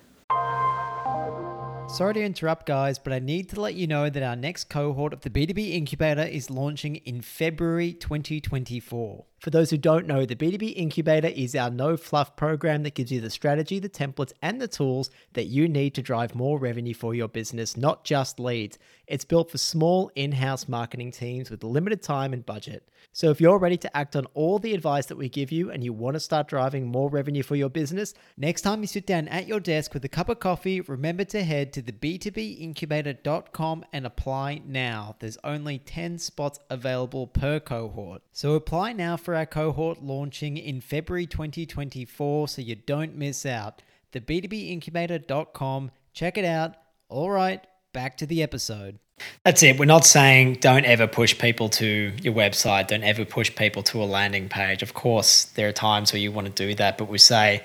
Sorry 1.93 2.15
to 2.15 2.25
interrupt, 2.25 2.65
guys, 2.65 2.99
but 2.99 3.13
I 3.13 3.19
need 3.19 3.51
to 3.51 3.61
let 3.61 3.75
you 3.75 3.87
know 3.87 4.09
that 4.09 4.23
our 4.23 4.35
next 4.35 4.71
cohort 4.71 5.13
of 5.13 5.21
the 5.21 5.29
B2B 5.29 5.75
Incubator 5.75 6.23
is 6.23 6.49
launching 6.49 6.97
in 6.97 7.21
February 7.21 7.93
2024. 7.93 9.27
For 9.43 9.51
those 9.51 9.71
who 9.71 9.77
don't 9.77 10.07
know, 10.07 10.25
the 10.25 10.37
B2B 10.37 10.77
Incubator 10.77 11.27
is 11.27 11.57
our 11.57 11.69
no 11.69 11.97
fluff 11.97 12.37
program 12.37 12.85
that 12.85 12.95
gives 12.95 13.11
you 13.11 13.21
the 13.21 13.29
strategy, 13.29 13.81
the 13.81 13.89
templates, 13.89 14.33
and 14.41 14.61
the 14.61 14.69
tools 14.69 15.11
that 15.33 15.47
you 15.47 15.67
need 15.67 15.97
to 15.97 16.01
drive 16.03 16.37
more 16.37 16.61
revenue 16.61 16.95
for 16.95 17.13
your 17.13 17.27
business, 17.27 17.77
not 17.77 18.05
just 18.05 18.39
leads. 18.39 18.79
It's 19.09 19.25
built 19.25 19.51
for 19.51 19.59
small 19.59 20.13
in 20.15 20.31
house 20.31 20.69
marketing 20.69 21.11
teams 21.11 21.51
with 21.51 21.65
limited 21.65 22.05
time 22.05 22.33
and 22.33 22.47
budget. 22.47 22.89
So 23.13 23.31
if 23.31 23.41
you're 23.41 23.59
ready 23.59 23.77
to 23.79 23.97
act 23.97 24.15
on 24.15 24.27
all 24.35 24.61
the 24.61 24.75
advice 24.75 25.07
that 25.07 25.19
we 25.19 25.29
give 25.29 25.51
you 25.51 25.71
and 25.71 25.83
you 25.83 25.93
want 25.93 26.15
to 26.15 26.21
start 26.21 26.47
driving 26.49 26.87
more 26.87 27.11
revenue 27.11 27.43
for 27.43 27.57
your 27.57 27.69
business, 27.69 28.15
next 28.37 28.63
time 28.63 28.81
you 28.81 28.87
sit 28.87 29.07
down 29.07 29.29
at 29.29 29.49
your 29.49 29.61
desk 29.61 29.93
with 29.93 30.05
a 30.05 30.09
cup 30.09 30.29
of 30.29 30.39
coffee, 30.39 30.81
remember 30.81 31.25
to 31.25 31.43
head 31.43 31.73
to 31.73 31.83
the 31.83 31.93
b2bincubator.com 31.93 33.85
and 33.93 34.07
apply 34.07 34.63
now. 34.65 35.17
There's 35.19 35.37
only 35.43 35.79
10 35.79 36.19
spots 36.19 36.61
available 36.71 37.27
per 37.27 37.59
cohort. 37.61 38.23
So 38.33 38.55
apply 38.55 38.93
now 38.93 39.17
for 39.17 39.32
for 39.33 39.37
our 39.37 39.47
cohort 39.47 40.03
launching 40.03 40.59
in 40.59 40.79
February 40.83 41.25
2024 41.25 42.49
so 42.49 42.61
you 42.61 42.75
don't 42.75 43.17
miss 43.17 43.47
out. 43.47 43.81
The 44.11 44.21
B2Bincubator.com. 44.21 45.91
Check 46.13 46.37
it 46.37 46.45
out. 46.45 46.75
All 47.09 47.31
right, 47.31 47.67
back 47.95 48.19
to 48.19 48.27
the 48.27 48.43
episode. 48.43 48.99
That's 49.43 49.63
it. 49.63 49.79
We're 49.79 49.87
not 49.87 50.05
saying 50.05 50.59
don't 50.61 50.85
ever 50.85 51.07
push 51.07 51.39
people 51.39 51.71
to 51.71 52.13
your 52.21 52.35
website, 52.35 52.89
don't 52.89 53.05
ever 53.05 53.25
push 53.25 53.55
people 53.57 53.83
to 53.85 54.03
a 54.03 54.05
landing 54.05 54.51
page. 54.51 54.83
Of 54.83 54.93
course, 54.93 55.47
there 55.47 55.67
are 55.67 55.73
times 55.73 56.13
where 56.13 56.21
you 56.21 56.31
want 56.31 56.55
to 56.55 56.67
do 56.67 56.75
that, 56.75 56.99
but 56.99 57.09
we 57.09 57.17
say 57.17 57.65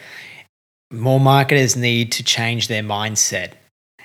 more 0.89 1.19
marketers 1.19 1.75
need 1.75 2.13
to 2.13 2.23
change 2.23 2.69
their 2.69 2.83
mindset 2.83 3.55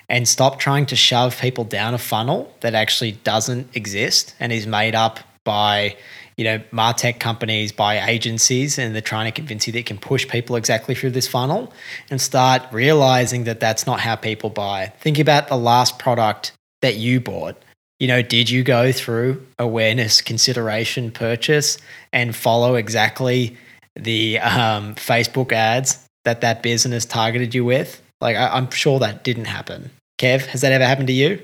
and 0.09 0.27
stop 0.27 0.59
trying 0.59 0.85
to 0.87 0.97
shove 0.97 1.39
people 1.39 1.63
down 1.63 1.93
a 1.93 1.97
funnel 1.97 2.53
that 2.59 2.75
actually 2.75 3.13
doesn't 3.13 3.73
exist 3.73 4.35
and 4.41 4.51
is 4.51 4.67
made 4.67 4.95
up 4.95 5.21
by 5.43 5.95
you 6.37 6.43
know, 6.43 6.59
Martech 6.71 7.19
companies 7.19 7.71
by 7.71 7.99
agencies 8.07 8.79
and 8.79 8.93
they're 8.93 9.01
trying 9.01 9.25
to 9.25 9.31
convince 9.31 9.67
you 9.67 9.73
that 9.73 9.79
you 9.79 9.83
can 9.83 9.97
push 9.97 10.27
people 10.27 10.55
exactly 10.55 10.95
through 10.95 11.11
this 11.11 11.27
funnel 11.27 11.71
and 12.09 12.19
start 12.19 12.63
realizing 12.71 13.43
that 13.43 13.59
that's 13.59 13.85
not 13.85 13.99
how 13.99 14.15
people 14.15 14.49
buy. 14.49 14.91
Think 14.99 15.19
about 15.19 15.47
the 15.47 15.57
last 15.57 15.99
product 15.99 16.53
that 16.81 16.95
you 16.95 17.19
bought. 17.19 17.61
You 17.99 18.07
know, 18.07 18.21
did 18.21 18.49
you 18.49 18.63
go 18.63 18.91
through 18.91 19.45
awareness, 19.59 20.21
consideration, 20.21 21.11
purchase, 21.11 21.77
and 22.11 22.35
follow 22.35 22.75
exactly 22.75 23.55
the 23.95 24.39
um, 24.39 24.95
Facebook 24.95 25.51
ads 25.51 26.05
that 26.25 26.41
that 26.41 26.63
business 26.63 27.05
targeted 27.05 27.53
you 27.53 27.63
with? 27.63 28.01
Like, 28.19 28.35
I, 28.35 28.47
I'm 28.47 28.69
sure 28.71 28.99
that 28.99 29.23
didn't 29.23 29.45
happen. 29.45 29.91
Kev, 30.17 30.45
has 30.47 30.61
that 30.61 30.71
ever 30.71 30.85
happened 30.85 31.07
to 31.07 31.13
you? 31.13 31.41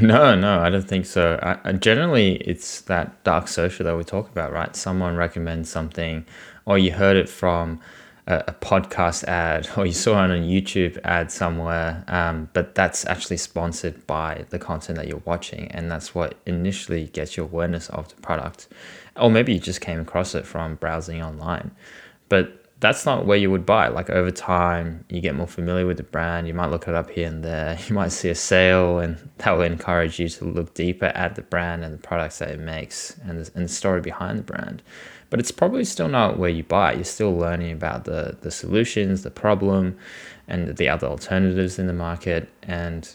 No, 0.00 0.36
no, 0.36 0.60
I 0.60 0.70
don't 0.70 0.86
think 0.86 1.04
so. 1.04 1.38
I, 1.42 1.72
generally, 1.72 2.36
it's 2.36 2.82
that 2.82 3.24
dark 3.24 3.48
social 3.48 3.84
that 3.86 3.96
we 3.96 4.04
talk 4.04 4.30
about, 4.30 4.52
right? 4.52 4.74
Someone 4.76 5.16
recommends 5.16 5.68
something, 5.68 6.24
or 6.64 6.78
you 6.78 6.92
heard 6.92 7.16
it 7.16 7.28
from 7.28 7.80
a, 8.28 8.44
a 8.46 8.52
podcast 8.52 9.24
ad, 9.24 9.68
or 9.76 9.86
you 9.86 9.92
saw 9.92 10.12
it 10.12 10.30
on 10.30 10.30
a 10.30 10.34
YouTube 10.36 10.96
ad 11.02 11.32
somewhere, 11.32 12.04
um, 12.06 12.48
but 12.52 12.76
that's 12.76 13.04
actually 13.06 13.36
sponsored 13.38 14.06
by 14.06 14.44
the 14.50 14.60
content 14.60 14.96
that 14.96 15.08
you're 15.08 15.22
watching, 15.24 15.66
and 15.72 15.90
that's 15.90 16.14
what 16.14 16.36
initially 16.46 17.06
gets 17.08 17.36
your 17.36 17.46
awareness 17.46 17.88
of 17.90 18.08
the 18.14 18.20
product. 18.22 18.68
Or 19.16 19.28
maybe 19.28 19.54
you 19.54 19.58
just 19.58 19.80
came 19.80 19.98
across 19.98 20.36
it 20.36 20.46
from 20.46 20.76
browsing 20.76 21.20
online. 21.20 21.72
But 22.28 22.59
that's 22.80 23.04
not 23.04 23.26
where 23.26 23.36
you 23.36 23.50
would 23.50 23.66
buy. 23.66 23.88
Like 23.88 24.08
over 24.08 24.30
time, 24.30 25.04
you 25.10 25.20
get 25.20 25.34
more 25.34 25.46
familiar 25.46 25.86
with 25.86 25.98
the 25.98 26.02
brand. 26.02 26.48
You 26.48 26.54
might 26.54 26.70
look 26.70 26.88
it 26.88 26.94
up 26.94 27.10
here 27.10 27.28
and 27.28 27.44
there. 27.44 27.78
You 27.86 27.94
might 27.94 28.10
see 28.10 28.30
a 28.30 28.34
sale, 28.34 28.98
and 28.98 29.16
that 29.38 29.52
will 29.52 29.62
encourage 29.62 30.18
you 30.18 30.28
to 30.30 30.44
look 30.46 30.72
deeper 30.74 31.06
at 31.06 31.34
the 31.34 31.42
brand 31.42 31.84
and 31.84 31.92
the 31.92 31.98
products 31.98 32.38
that 32.38 32.50
it 32.50 32.58
makes 32.58 33.18
and 33.24 33.38
the, 33.38 33.50
and 33.54 33.64
the 33.64 33.68
story 33.68 34.00
behind 34.00 34.38
the 34.38 34.42
brand. 34.42 34.82
But 35.28 35.40
it's 35.40 35.52
probably 35.52 35.84
still 35.84 36.08
not 36.08 36.38
where 36.38 36.50
you 36.50 36.64
buy. 36.64 36.94
You're 36.94 37.04
still 37.04 37.36
learning 37.36 37.72
about 37.72 38.04
the, 38.04 38.38
the 38.40 38.50
solutions, 38.50 39.22
the 39.22 39.30
problem, 39.30 39.98
and 40.48 40.76
the 40.76 40.88
other 40.88 41.06
alternatives 41.06 41.78
in 41.78 41.86
the 41.86 41.92
market. 41.92 42.48
And, 42.62 43.08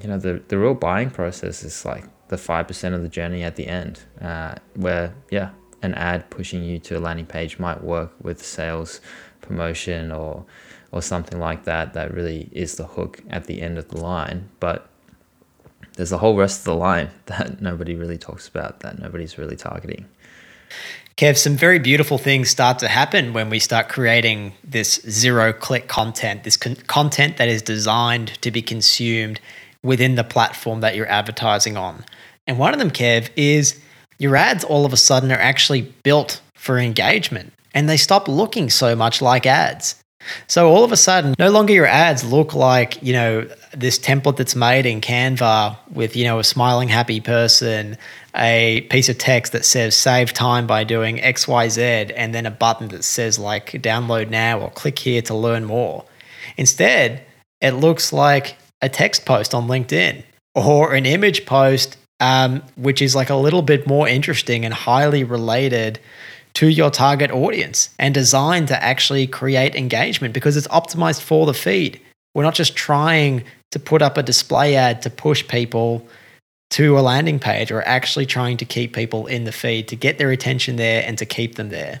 you 0.00 0.08
know, 0.08 0.18
the, 0.18 0.42
the 0.48 0.58
real 0.58 0.74
buying 0.74 1.10
process 1.10 1.64
is 1.64 1.84
like 1.84 2.04
the 2.28 2.36
5% 2.36 2.94
of 2.94 3.02
the 3.02 3.08
journey 3.08 3.42
at 3.42 3.56
the 3.56 3.66
end, 3.66 4.00
uh, 4.20 4.54
where, 4.74 5.14
yeah, 5.30 5.50
an 5.82 5.94
ad 5.94 6.28
pushing 6.30 6.62
you 6.62 6.78
to 6.78 6.98
a 6.98 7.00
landing 7.00 7.26
page 7.26 7.58
might 7.58 7.82
work 7.82 8.12
with 8.22 8.44
sales 8.44 9.00
promotion 9.40 10.10
or 10.10 10.44
or 10.92 11.02
something 11.02 11.38
like 11.38 11.64
that 11.64 11.92
that 11.94 12.12
really 12.12 12.48
is 12.52 12.76
the 12.76 12.86
hook 12.86 13.22
at 13.28 13.44
the 13.44 13.60
end 13.60 13.78
of 13.78 13.88
the 13.88 13.98
line 13.98 14.48
but 14.60 14.88
there's 15.96 16.12
a 16.12 16.18
whole 16.18 16.36
rest 16.36 16.60
of 16.60 16.64
the 16.64 16.74
line 16.74 17.10
that 17.26 17.60
nobody 17.60 17.94
really 17.94 18.18
talks 18.18 18.48
about 18.48 18.80
that 18.80 18.98
nobody's 18.98 19.38
really 19.38 19.56
targeting 19.56 20.06
Kev, 21.16 21.38
some 21.38 21.56
very 21.56 21.78
beautiful 21.78 22.18
things 22.18 22.50
start 22.50 22.78
to 22.80 22.88
happen 22.88 23.32
when 23.32 23.48
we 23.48 23.58
start 23.58 23.88
creating 23.88 24.52
this 24.62 25.00
zero 25.08 25.50
click 25.50 25.88
content, 25.88 26.44
this 26.44 26.58
con- 26.58 26.76
content 26.88 27.38
that 27.38 27.48
is 27.48 27.62
designed 27.62 28.38
to 28.42 28.50
be 28.50 28.60
consumed 28.60 29.40
within 29.82 30.16
the 30.16 30.24
platform 30.24 30.80
that 30.80 30.94
you're 30.94 31.08
advertising 31.08 31.74
on. 31.74 32.04
And 32.46 32.58
one 32.58 32.74
of 32.74 32.78
them, 32.78 32.90
Kev, 32.90 33.30
is 33.34 33.80
your 34.18 34.36
ads 34.36 34.64
all 34.64 34.84
of 34.84 34.92
a 34.92 34.96
sudden 34.96 35.30
are 35.32 35.38
actually 35.38 35.82
built 36.02 36.40
for 36.54 36.78
engagement 36.78 37.52
and 37.74 37.88
they 37.88 37.96
stop 37.96 38.28
looking 38.28 38.70
so 38.70 38.96
much 38.96 39.20
like 39.20 39.46
ads. 39.46 39.96
So 40.46 40.68
all 40.68 40.82
of 40.82 40.92
a 40.92 40.96
sudden, 40.96 41.34
no 41.38 41.50
longer 41.50 41.72
your 41.72 41.86
ads 41.86 42.24
look 42.24 42.54
like, 42.54 43.00
you 43.02 43.12
know, 43.12 43.48
this 43.72 43.98
template 43.98 44.36
that's 44.36 44.56
made 44.56 44.86
in 44.86 45.00
Canva 45.00 45.76
with, 45.92 46.16
you 46.16 46.24
know, 46.24 46.38
a 46.38 46.44
smiling 46.44 46.88
happy 46.88 47.20
person, 47.20 47.96
a 48.34 48.80
piece 48.90 49.08
of 49.08 49.18
text 49.18 49.52
that 49.52 49.64
says 49.64 49.94
save 49.96 50.32
time 50.32 50.66
by 50.66 50.84
doing 50.84 51.18
XYZ, 51.18 52.12
and 52.16 52.34
then 52.34 52.46
a 52.46 52.50
button 52.50 52.88
that 52.88 53.04
says 53.04 53.38
like 53.38 53.70
download 53.72 54.30
now 54.30 54.60
or 54.60 54.70
click 54.70 54.98
here 54.98 55.22
to 55.22 55.34
learn 55.34 55.64
more. 55.64 56.04
Instead, 56.56 57.22
it 57.60 57.72
looks 57.72 58.12
like 58.12 58.56
a 58.82 58.88
text 58.88 59.24
post 59.24 59.54
on 59.54 59.68
LinkedIn 59.68 60.22
or 60.54 60.94
an 60.94 61.06
image 61.06 61.46
post 61.46 61.96
um, 62.20 62.62
which 62.76 63.02
is 63.02 63.14
like 63.14 63.30
a 63.30 63.34
little 63.34 63.62
bit 63.62 63.86
more 63.86 64.08
interesting 64.08 64.64
and 64.64 64.72
highly 64.72 65.24
related 65.24 65.98
to 66.54 66.68
your 66.68 66.90
target 66.90 67.30
audience 67.30 67.90
and 67.98 68.14
designed 68.14 68.68
to 68.68 68.82
actually 68.82 69.26
create 69.26 69.74
engagement 69.74 70.32
because 70.32 70.56
it's 70.56 70.68
optimized 70.68 71.20
for 71.20 71.44
the 71.44 71.52
feed. 71.52 72.00
We're 72.34 72.44
not 72.44 72.54
just 72.54 72.76
trying 72.76 73.44
to 73.72 73.78
put 73.78 74.02
up 74.02 74.16
a 74.16 74.22
display 74.22 74.76
ad 74.76 75.02
to 75.02 75.10
push 75.10 75.46
people 75.46 76.06
to 76.70 76.98
a 76.98 77.00
landing 77.00 77.38
page. 77.38 77.70
We're 77.70 77.82
actually 77.82 78.26
trying 78.26 78.56
to 78.58 78.64
keep 78.64 78.94
people 78.94 79.26
in 79.26 79.44
the 79.44 79.52
feed 79.52 79.88
to 79.88 79.96
get 79.96 80.18
their 80.18 80.30
attention 80.30 80.76
there 80.76 81.02
and 81.06 81.18
to 81.18 81.26
keep 81.26 81.56
them 81.56 81.68
there. 81.68 82.00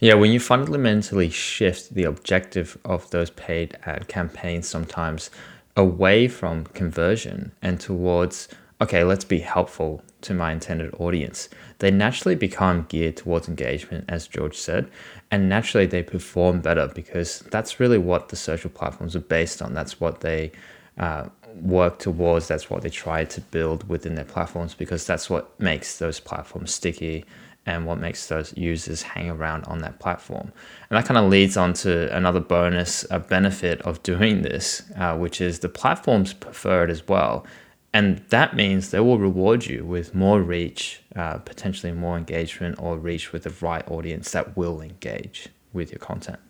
Yeah, 0.00 0.14
when 0.14 0.32
you 0.32 0.40
fundamentally 0.40 1.30
shift 1.30 1.94
the 1.94 2.04
objective 2.04 2.76
of 2.84 3.08
those 3.10 3.30
paid 3.30 3.76
ad 3.86 4.08
campaigns 4.08 4.68
sometimes 4.68 5.30
away 5.76 6.28
from 6.28 6.66
conversion 6.66 7.52
and 7.62 7.80
towards, 7.80 8.48
okay, 8.80 9.04
let's 9.04 9.24
be 9.24 9.38
helpful 9.38 10.02
to 10.22 10.34
my 10.34 10.52
intended 10.52 10.94
audience, 10.98 11.48
they 11.78 11.90
naturally 11.90 12.34
become 12.34 12.86
geared 12.88 13.16
towards 13.16 13.48
engagement, 13.48 14.04
as 14.08 14.26
George 14.26 14.56
said, 14.56 14.90
and 15.30 15.48
naturally 15.48 15.86
they 15.86 16.02
perform 16.02 16.60
better 16.60 16.88
because 16.88 17.40
that's 17.50 17.78
really 17.80 17.98
what 17.98 18.28
the 18.28 18.36
social 18.36 18.70
platforms 18.70 19.14
are 19.14 19.20
based 19.20 19.60
on. 19.62 19.74
That's 19.74 20.00
what 20.00 20.20
they 20.20 20.52
uh, 20.98 21.28
work 21.60 21.98
towards. 21.98 22.48
That's 22.48 22.70
what 22.70 22.82
they 22.82 22.90
try 22.90 23.24
to 23.24 23.40
build 23.40 23.88
within 23.88 24.14
their 24.14 24.24
platforms 24.24 24.74
because 24.74 25.06
that's 25.06 25.28
what 25.28 25.58
makes 25.60 25.98
those 25.98 26.20
platforms 26.20 26.72
sticky 26.72 27.24
and 27.66 27.86
what 27.86 27.98
makes 27.98 28.28
those 28.28 28.54
users 28.56 29.02
hang 29.02 29.30
around 29.30 29.64
on 29.64 29.78
that 29.78 29.98
platform. 29.98 30.52
And 30.90 30.98
that 30.98 31.06
kind 31.06 31.16
of 31.16 31.30
leads 31.30 31.56
on 31.56 31.72
to 31.74 32.14
another 32.14 32.40
bonus, 32.40 33.06
a 33.10 33.18
benefit 33.18 33.80
of 33.82 34.02
doing 34.02 34.42
this, 34.42 34.82
uh, 34.96 35.16
which 35.16 35.40
is 35.40 35.60
the 35.60 35.68
platforms 35.68 36.32
prefer 36.34 36.84
it 36.84 36.90
as 36.90 37.06
well. 37.08 37.46
And 37.94 38.18
that 38.30 38.56
means 38.56 38.90
they 38.90 38.98
will 38.98 39.20
reward 39.20 39.66
you 39.66 39.84
with 39.84 40.16
more 40.16 40.42
reach, 40.42 41.00
uh, 41.14 41.38
potentially 41.38 41.92
more 41.92 42.18
engagement, 42.18 42.74
or 42.80 42.98
reach 42.98 43.32
with 43.32 43.44
the 43.44 43.54
right 43.64 43.88
audience 43.88 44.32
that 44.32 44.56
will 44.56 44.80
engage 44.80 45.48
with 45.72 45.92
your 45.92 46.00
content. 46.00 46.40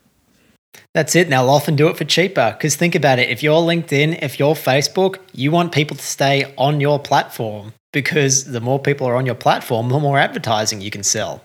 That's 0.94 1.14
it. 1.14 1.28
Now, 1.28 1.42
they'll 1.42 1.50
often 1.50 1.76
do 1.76 1.88
it 1.88 1.98
for 1.98 2.04
cheaper 2.04 2.54
because 2.56 2.76
think 2.76 2.94
about 2.94 3.18
it. 3.18 3.28
If 3.28 3.42
you're 3.42 3.60
LinkedIn, 3.60 4.22
if 4.22 4.38
you're 4.38 4.54
Facebook, 4.54 5.18
you 5.34 5.50
want 5.50 5.72
people 5.72 5.96
to 5.96 6.02
stay 6.02 6.52
on 6.56 6.80
your 6.80 6.98
platform 6.98 7.74
because 7.92 8.46
the 8.46 8.60
more 8.60 8.78
people 8.78 9.06
are 9.06 9.14
on 9.14 9.26
your 9.26 9.34
platform, 9.34 9.90
the 9.90 10.00
more 10.00 10.18
advertising 10.18 10.80
you 10.80 10.90
can 10.90 11.02
sell. 11.02 11.44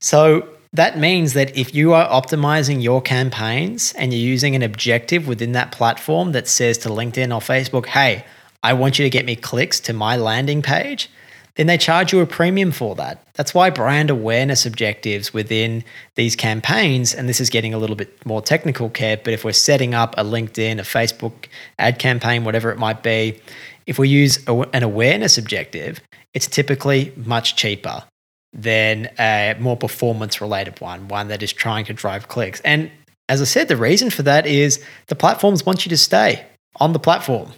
So 0.00 0.48
that 0.72 0.98
means 0.98 1.34
that 1.34 1.56
if 1.56 1.74
you 1.74 1.92
are 1.92 2.08
optimizing 2.08 2.82
your 2.82 3.02
campaigns 3.02 3.92
and 3.98 4.14
you're 4.14 4.28
using 4.28 4.56
an 4.56 4.62
objective 4.62 5.28
within 5.28 5.52
that 5.52 5.72
platform 5.72 6.32
that 6.32 6.48
says 6.48 6.78
to 6.78 6.88
LinkedIn 6.88 7.34
or 7.34 7.40
Facebook, 7.40 7.86
hey, 7.86 8.24
I 8.62 8.72
want 8.72 8.98
you 8.98 9.04
to 9.04 9.10
get 9.10 9.24
me 9.24 9.36
clicks 9.36 9.80
to 9.80 9.92
my 9.92 10.16
landing 10.16 10.62
page, 10.62 11.10
then 11.56 11.66
they 11.66 11.78
charge 11.78 12.12
you 12.12 12.20
a 12.20 12.26
premium 12.26 12.70
for 12.70 12.94
that. 12.96 13.26
That's 13.34 13.54
why 13.54 13.70
brand 13.70 14.10
awareness 14.10 14.66
objectives 14.66 15.32
within 15.32 15.84
these 16.14 16.36
campaigns, 16.36 17.14
and 17.14 17.28
this 17.28 17.40
is 17.40 17.48
getting 17.48 17.72
a 17.72 17.78
little 17.78 17.96
bit 17.96 18.24
more 18.26 18.42
technical, 18.42 18.90
Kev, 18.90 19.24
but 19.24 19.32
if 19.32 19.44
we're 19.44 19.52
setting 19.52 19.94
up 19.94 20.14
a 20.18 20.22
LinkedIn, 20.22 20.78
a 20.78 20.82
Facebook 20.82 21.46
ad 21.78 21.98
campaign, 21.98 22.44
whatever 22.44 22.70
it 22.70 22.78
might 22.78 23.02
be, 23.02 23.40
if 23.86 23.98
we 23.98 24.08
use 24.08 24.38
an 24.46 24.82
awareness 24.82 25.38
objective, 25.38 26.00
it's 26.34 26.46
typically 26.46 27.12
much 27.16 27.56
cheaper 27.56 28.04
than 28.52 29.08
a 29.18 29.54
more 29.58 29.76
performance 29.76 30.40
related 30.40 30.80
one, 30.80 31.08
one 31.08 31.28
that 31.28 31.42
is 31.42 31.52
trying 31.52 31.84
to 31.86 31.92
drive 31.92 32.28
clicks. 32.28 32.60
And 32.60 32.90
as 33.28 33.40
I 33.40 33.44
said, 33.44 33.68
the 33.68 33.76
reason 33.76 34.10
for 34.10 34.22
that 34.22 34.46
is 34.46 34.84
the 35.06 35.14
platforms 35.14 35.64
want 35.64 35.86
you 35.86 35.90
to 35.90 35.96
stay 35.96 36.44
on 36.76 36.92
the 36.92 36.98
platform. 36.98 37.52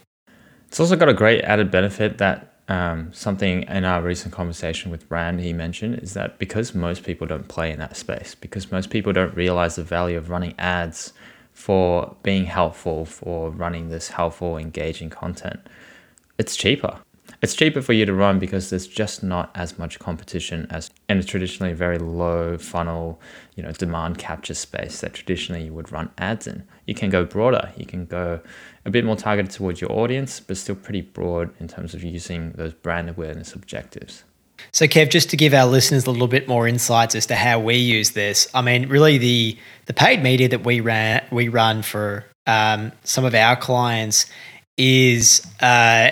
It's 0.68 0.78
also 0.78 0.96
got 0.96 1.08
a 1.08 1.14
great 1.14 1.42
added 1.44 1.70
benefit 1.70 2.18
that 2.18 2.52
um, 2.68 3.10
something 3.14 3.62
in 3.62 3.84
our 3.84 4.02
recent 4.02 4.34
conversation 4.34 4.90
with 4.90 5.10
Rand 5.10 5.40
he 5.40 5.54
mentioned 5.54 5.98
is 6.00 6.12
that 6.12 6.38
because 6.38 6.74
most 6.74 7.02
people 7.02 7.26
don't 7.26 7.48
play 7.48 7.72
in 7.72 7.78
that 7.78 7.96
space, 7.96 8.34
because 8.34 8.70
most 8.70 8.90
people 8.90 9.12
don't 9.14 9.34
realize 9.34 9.76
the 9.76 9.82
value 9.82 10.18
of 10.18 10.28
running 10.28 10.54
ads 10.58 11.14
for 11.54 12.14
being 12.22 12.44
helpful, 12.44 13.06
for 13.06 13.50
running 13.50 13.88
this 13.88 14.08
helpful, 14.08 14.58
engaging 14.58 15.08
content, 15.08 15.60
it's 16.36 16.54
cheaper. 16.54 16.98
It's 17.40 17.54
cheaper 17.54 17.82
for 17.82 17.92
you 17.92 18.04
to 18.04 18.12
run 18.12 18.38
because 18.38 18.68
there's 18.70 18.86
just 18.86 19.22
not 19.22 19.50
as 19.54 19.78
much 19.78 19.98
competition 19.98 20.66
as 20.70 20.90
in 21.08 21.18
a 21.18 21.22
traditionally 21.22 21.72
very 21.72 21.98
low 21.98 22.58
funnel, 22.58 23.20
you 23.54 23.62
know, 23.62 23.70
demand 23.72 24.18
capture 24.18 24.54
space 24.54 25.00
that 25.00 25.14
traditionally 25.14 25.64
you 25.64 25.72
would 25.72 25.92
run 25.92 26.10
ads 26.18 26.46
in. 26.46 26.64
You 26.86 26.94
can 26.94 27.10
go 27.10 27.24
broader. 27.24 27.72
You 27.76 27.86
can 27.86 28.06
go 28.06 28.40
a 28.88 28.90
bit 28.90 29.04
more 29.04 29.16
targeted 29.16 29.52
towards 29.52 29.80
your 29.80 29.92
audience, 29.92 30.40
but 30.40 30.56
still 30.56 30.74
pretty 30.74 31.02
broad 31.02 31.50
in 31.60 31.68
terms 31.68 31.94
of 31.94 32.02
using 32.02 32.52
those 32.52 32.72
brand 32.72 33.08
awareness 33.08 33.52
objectives. 33.52 34.24
So, 34.72 34.86
Kev, 34.86 35.10
just 35.10 35.30
to 35.30 35.36
give 35.36 35.54
our 35.54 35.66
listeners 35.66 36.06
a 36.06 36.10
little 36.10 36.28
bit 36.28 36.48
more 36.48 36.66
insights 36.66 37.14
as 37.14 37.26
to 37.26 37.36
how 37.36 37.60
we 37.60 37.76
use 37.76 38.10
this, 38.10 38.48
I 38.54 38.62
mean, 38.62 38.88
really 38.88 39.18
the 39.18 39.56
the 39.86 39.94
paid 39.94 40.22
media 40.22 40.48
that 40.48 40.64
we 40.64 40.80
ran 40.80 41.24
we 41.30 41.48
run 41.48 41.82
for 41.82 42.24
um, 42.46 42.92
some 43.04 43.24
of 43.24 43.34
our 43.34 43.56
clients 43.56 44.26
is 44.76 45.46
uh, 45.60 46.10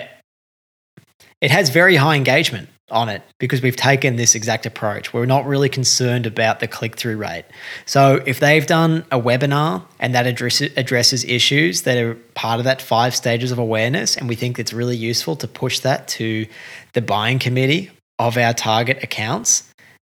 it 1.41 1.51
has 1.51 1.69
very 1.69 1.95
high 1.95 2.15
engagement 2.15 2.69
on 2.89 3.09
it 3.09 3.21
because 3.39 3.61
we've 3.61 3.75
taken 3.75 4.15
this 4.15 4.33
exact 4.33 4.65
approach. 4.65 5.13
We're 5.13 5.25
not 5.25 5.45
really 5.45 5.69
concerned 5.69 6.25
about 6.25 6.59
the 6.59 6.67
click 6.67 6.95
through 6.95 7.17
rate. 7.17 7.43
So 7.85 8.21
if 8.25 8.39
they've 8.39 8.65
done 8.65 9.05
a 9.11 9.19
webinar 9.19 9.83
and 9.99 10.15
that 10.15 10.25
address, 10.25 10.61
addresses 10.61 11.25
issues 11.25 11.81
that 11.81 11.97
are 11.97 12.15
part 12.33 12.59
of 12.59 12.63
that 12.63 12.81
five 12.81 13.15
stages 13.15 13.51
of 13.51 13.59
awareness, 13.59 14.15
and 14.15 14.29
we 14.29 14.35
think 14.35 14.57
it's 14.57 14.71
really 14.71 14.95
useful 14.95 15.35
to 15.37 15.47
push 15.47 15.79
that 15.79 16.07
to 16.09 16.45
the 16.93 17.01
buying 17.01 17.39
committee 17.39 17.91
of 18.19 18.37
our 18.37 18.53
target 18.53 19.03
accounts, 19.03 19.69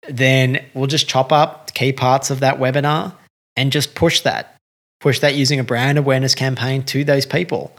then 0.09 0.65
we'll 0.75 0.87
just 0.87 1.09
chop 1.09 1.33
up 1.33 1.73
key 1.75 1.93
parts 1.93 2.31
of 2.31 2.41
that 2.41 2.59
webinar 2.59 3.15
and 3.57 3.73
just 3.73 3.95
push 3.95 4.21
that. 4.21 4.57
Push 5.01 5.21
that 5.21 5.35
using 5.35 5.61
a 5.61 5.65
brand 5.65 5.97
awareness 5.97 6.35
campaign 6.35 6.83
to 6.83 7.05
those 7.05 7.25
people. 7.25 7.73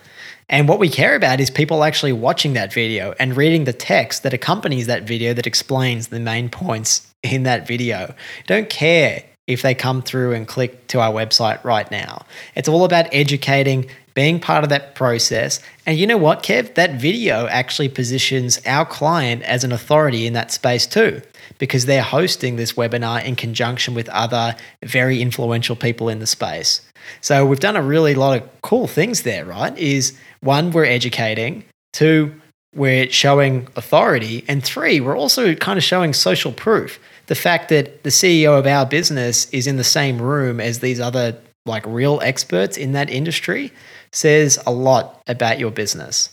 And 0.49 0.67
what 0.67 0.79
we 0.79 0.89
care 0.89 1.15
about 1.15 1.39
is 1.39 1.51
people 1.51 1.83
actually 1.83 2.11
watching 2.11 2.53
that 2.53 2.73
video 2.73 3.13
and 3.19 3.37
reading 3.37 3.65
the 3.65 3.73
text 3.73 4.23
that 4.23 4.33
accompanies 4.33 4.87
that 4.87 5.03
video 5.03 5.33
that 5.33 5.45
explains 5.45 6.07
the 6.07 6.19
main 6.19 6.49
points 6.49 7.05
in 7.21 7.43
that 7.43 7.67
video. 7.67 8.15
Don't 8.47 8.67
care 8.67 9.23
if 9.45 9.61
they 9.61 9.75
come 9.75 10.01
through 10.01 10.33
and 10.33 10.47
click 10.47 10.87
to 10.87 10.99
our 10.99 11.13
website 11.13 11.63
right 11.63 11.89
now. 11.91 12.25
It's 12.55 12.67
all 12.67 12.83
about 12.83 13.07
educating, 13.11 13.89
being 14.15 14.39
part 14.39 14.63
of 14.63 14.69
that 14.71 14.95
process. 14.95 15.59
And 15.85 15.99
you 15.99 16.07
know 16.07 16.17
what, 16.17 16.41
Kev? 16.41 16.73
That 16.75 16.99
video 16.99 17.47
actually 17.47 17.89
positions 17.89 18.59
our 18.65 18.85
client 18.85 19.43
as 19.43 19.63
an 19.63 19.71
authority 19.71 20.25
in 20.25 20.33
that 20.33 20.51
space 20.51 20.87
too, 20.87 21.21
because 21.59 21.85
they're 21.85 22.01
hosting 22.01 22.55
this 22.55 22.73
webinar 22.73 23.23
in 23.23 23.35
conjunction 23.35 23.93
with 23.93 24.09
other 24.09 24.55
very 24.83 25.21
influential 25.21 25.75
people 25.75 26.09
in 26.09 26.19
the 26.19 26.27
space. 26.27 26.81
So 27.21 27.45
we've 27.45 27.59
done 27.59 27.75
a 27.75 27.81
really 27.81 28.15
lot 28.15 28.41
of 28.41 28.49
cool 28.61 28.87
things 28.87 29.21
there, 29.23 29.45
right? 29.45 29.77
Is 29.77 30.17
one, 30.41 30.71
we're 30.71 30.85
educating. 30.85 31.63
Two, 31.93 32.33
we're 32.73 33.09
showing 33.09 33.67
authority. 33.75 34.43
And 34.47 34.63
three, 34.63 34.99
we're 34.99 35.17
also 35.17 35.53
kind 35.55 35.77
of 35.77 35.83
showing 35.83 36.13
social 36.13 36.51
proof. 36.51 36.99
The 37.27 37.35
fact 37.35 37.69
that 37.69 38.03
the 38.03 38.09
CEO 38.09 38.57
of 38.57 38.65
our 38.65 38.85
business 38.85 39.49
is 39.51 39.67
in 39.67 39.77
the 39.77 39.83
same 39.83 40.21
room 40.21 40.59
as 40.59 40.79
these 40.79 40.99
other 40.99 41.37
like 41.65 41.85
real 41.85 42.19
experts 42.23 42.77
in 42.77 42.93
that 42.93 43.09
industry 43.09 43.71
says 44.11 44.57
a 44.65 44.71
lot 44.71 45.21
about 45.27 45.59
your 45.59 45.71
business. 45.71 46.29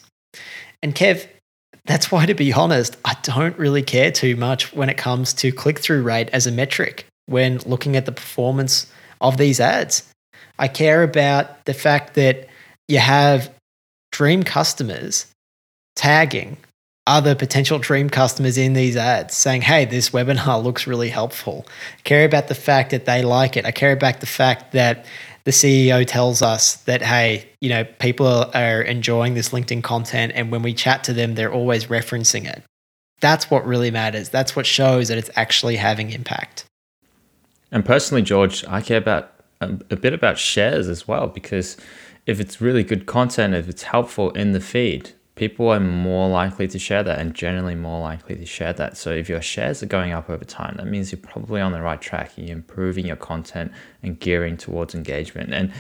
And 0.82 0.94
Kev, 0.94 1.26
that's 1.87 2.11
why, 2.11 2.27
to 2.27 2.35
be 2.35 2.53
honest, 2.53 2.96
I 3.05 3.16
don't 3.22 3.57
really 3.59 3.83
care 3.83 4.11
too 4.11 4.37
much 4.37 4.72
when 4.72 4.88
it 4.88 4.96
comes 4.96 5.33
to 5.35 5.53
click 5.53 5.79
through 5.79 6.03
rate 6.03 6.29
as 6.33 6.46
a 6.46 6.53
metric 6.53 7.07
when 7.27 7.59
looking 7.59 7.96
at 7.96 8.07
the 8.07 8.12
performance 8.12 8.90
of 9.20 9.37
these 9.37 9.61
ads. 9.61 10.03
I 10.59 10.68
care 10.68 11.03
about 11.03 11.64
the 11.64 11.75
fact 11.75 12.14
that 12.14 12.49
you 12.88 12.99
have 12.99 13.53
dream 14.12 14.42
customers 14.42 15.27
tagging 15.94 16.57
other 17.07 17.35
potential 17.35 17.79
dream 17.79 18.11
customers 18.11 18.59
in 18.59 18.72
these 18.72 18.96
ads 18.96 19.37
saying, 19.37 19.62
hey, 19.62 19.85
this 19.85 20.11
webinar 20.11 20.62
looks 20.64 20.87
really 20.87 21.09
helpful. 21.09 21.66
I 21.99 22.03
care 22.03 22.25
about 22.25 22.49
the 22.49 22.55
fact 22.55 22.90
that 22.90 23.05
they 23.05 23.22
like 23.22 23.57
it. 23.57 23.64
I 23.64 23.70
care 23.70 23.92
about 23.92 24.20
the 24.20 24.27
fact 24.27 24.72
that 24.72 25.07
the 25.46 25.52
CEO 25.52 26.04
tells 26.04 26.42
us 26.42 26.74
that, 26.87 27.02
hey, 27.02 27.48
you 27.61 27.68
know, 27.68 27.85
people 27.85 28.50
are 28.52 28.82
enjoying 28.82 29.35
this 29.35 29.50
LinkedIn 29.50 29.80
content. 29.80 30.32
And 30.35 30.50
when 30.50 30.61
we 30.61 30.74
chat 30.74 31.04
to 31.04 31.12
them, 31.12 31.37
they're 31.37 31.52
always 31.52 31.87
referencing 31.87 32.50
it. 32.50 32.64
That's 33.20 33.48
what 33.48 33.64
really 33.64 33.92
matters. 33.92 34.28
That's 34.28 34.56
what 34.56 34.66
shows 34.66 35.06
that 35.06 35.18
it's 35.18 35.30
actually 35.37 35.76
having 35.76 36.11
impact. 36.11 36.64
And 37.70 37.85
personally, 37.85 38.22
George, 38.22 38.64
I 38.66 38.80
care 38.80 38.98
about 38.98 39.35
a, 39.61 39.68
a 39.88 39.96
bit 39.96 40.12
about 40.12 40.37
shares 40.37 40.88
as 40.88 41.06
well 41.06 41.28
because 41.28 41.76
if 42.26 42.40
it's 42.40 42.61
really 42.61 42.82
good 42.82 43.06
content, 43.06 43.54
if 43.54 43.68
it's 43.68 43.85
helpful 43.85 44.32
in 44.32 44.50
the 44.50 44.61
feed, 44.61 45.12
people 45.37 45.68
are 45.68 45.79
more 45.79 46.29
likely 46.29 46.66
to 46.66 46.79
share 46.79 47.03
that 47.03 47.18
and 47.18 47.35
generally 47.35 47.75
more 47.75 48.01
likely 48.01 48.35
to 48.35 48.46
share 48.46 48.72
that. 48.72 48.96
So 48.96 49.11
if 49.11 49.29
your 49.29 49.42
shares 49.42 49.83
are 49.83 49.87
going 49.87 50.12
up 50.12 50.29
over 50.29 50.44
time, 50.44 50.77
that 50.79 50.87
means 50.87 51.12
you're 51.12 51.20
probably 51.20 51.61
on 51.61 51.72
the 51.72 51.81
right 51.83 52.01
track. 52.01 52.33
You're 52.37 52.57
improving 52.57 53.07
your 53.07 53.16
content 53.16 53.70
and 54.03 54.18
gearing 54.18 54.57
towards 54.57 54.94
engagement. 54.94 55.53
And 55.53 55.72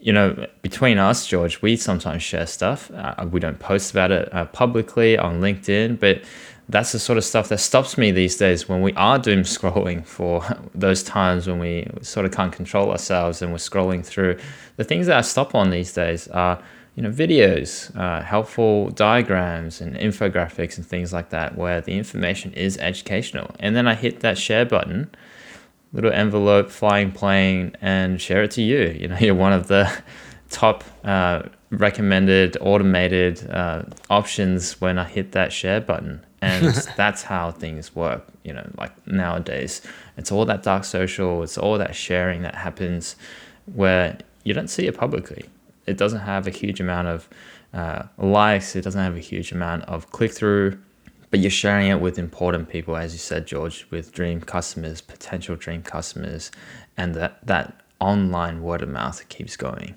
you 0.00 0.12
know, 0.12 0.46
between 0.62 0.98
us, 0.98 1.28
George, 1.28 1.62
we 1.62 1.76
sometimes 1.76 2.24
share 2.24 2.46
stuff. 2.46 2.90
Uh, 2.92 3.26
we 3.30 3.38
don't 3.38 3.60
post 3.60 3.92
about 3.92 4.10
it 4.10 4.32
uh, 4.34 4.46
publicly 4.46 5.16
on 5.16 5.40
LinkedIn, 5.40 6.00
but 6.00 6.22
that's 6.68 6.90
the 6.90 6.98
sort 6.98 7.18
of 7.18 7.24
stuff 7.24 7.48
that 7.50 7.58
stops 7.58 7.96
me 7.96 8.10
these 8.10 8.36
days 8.36 8.68
when 8.68 8.82
we 8.82 8.92
are 8.94 9.18
doom 9.18 9.42
scrolling 9.42 10.04
for 10.04 10.44
those 10.74 11.02
times 11.02 11.46
when 11.46 11.58
we 11.58 11.88
sort 12.02 12.26
of 12.26 12.32
can't 12.32 12.52
control 12.52 12.90
ourselves 12.90 13.42
and 13.42 13.52
we're 13.52 13.58
scrolling 13.58 14.04
through. 14.04 14.38
The 14.76 14.84
things 14.84 15.06
that 15.06 15.18
I 15.18 15.20
stop 15.20 15.54
on 15.54 15.70
these 15.70 15.92
days 15.92 16.26
are, 16.28 16.60
you 16.94 17.02
know, 17.02 17.10
videos, 17.10 17.94
uh, 17.96 18.22
helpful 18.22 18.90
diagrams 18.90 19.80
and 19.80 19.96
infographics 19.96 20.76
and 20.76 20.86
things 20.86 21.12
like 21.12 21.30
that, 21.30 21.56
where 21.56 21.80
the 21.80 21.92
information 21.92 22.52
is 22.52 22.76
educational. 22.78 23.50
And 23.58 23.74
then 23.74 23.88
I 23.88 23.94
hit 23.94 24.20
that 24.20 24.36
share 24.36 24.66
button, 24.66 25.10
little 25.92 26.12
envelope, 26.12 26.70
flying 26.70 27.10
plane, 27.10 27.74
and 27.80 28.20
share 28.20 28.42
it 28.42 28.50
to 28.52 28.62
you. 28.62 28.96
You 28.98 29.08
know, 29.08 29.16
you're 29.20 29.34
one 29.34 29.52
of 29.52 29.68
the 29.68 29.90
top 30.50 30.84
uh, 31.02 31.42
recommended 31.70 32.58
automated 32.60 33.48
uh, 33.50 33.84
options 34.10 34.78
when 34.80 34.98
I 34.98 35.04
hit 35.04 35.32
that 35.32 35.52
share 35.52 35.80
button. 35.80 36.24
And 36.42 36.74
that's 36.96 37.22
how 37.22 37.52
things 37.52 37.94
work, 37.94 38.26
you 38.44 38.52
know, 38.52 38.68
like 38.76 39.06
nowadays. 39.06 39.80
It's 40.18 40.30
all 40.30 40.44
that 40.44 40.62
dark 40.62 40.84
social, 40.84 41.42
it's 41.42 41.56
all 41.56 41.78
that 41.78 41.96
sharing 41.96 42.42
that 42.42 42.54
happens 42.54 43.16
where 43.72 44.18
you 44.44 44.52
don't 44.52 44.68
see 44.68 44.86
it 44.86 44.98
publicly. 44.98 45.48
It 45.86 45.96
doesn't 45.96 46.20
have 46.20 46.46
a 46.46 46.50
huge 46.50 46.80
amount 46.80 47.08
of 47.08 47.28
uh, 47.72 48.04
likes, 48.18 48.76
it 48.76 48.82
doesn't 48.82 49.00
have 49.00 49.16
a 49.16 49.20
huge 49.20 49.52
amount 49.52 49.84
of 49.84 50.10
click 50.10 50.32
through, 50.32 50.78
but 51.30 51.40
you're 51.40 51.50
sharing 51.50 51.88
it 51.88 52.00
with 52.00 52.18
important 52.18 52.68
people, 52.68 52.96
as 52.96 53.12
you 53.12 53.18
said, 53.18 53.46
George, 53.46 53.86
with 53.90 54.12
dream 54.12 54.40
customers, 54.40 55.00
potential 55.00 55.56
dream 55.56 55.82
customers, 55.82 56.50
and 56.96 57.14
that, 57.14 57.44
that 57.46 57.80
online 58.00 58.62
word 58.62 58.82
of 58.82 58.88
mouth 58.88 59.26
keeps 59.28 59.56
going. 59.56 59.94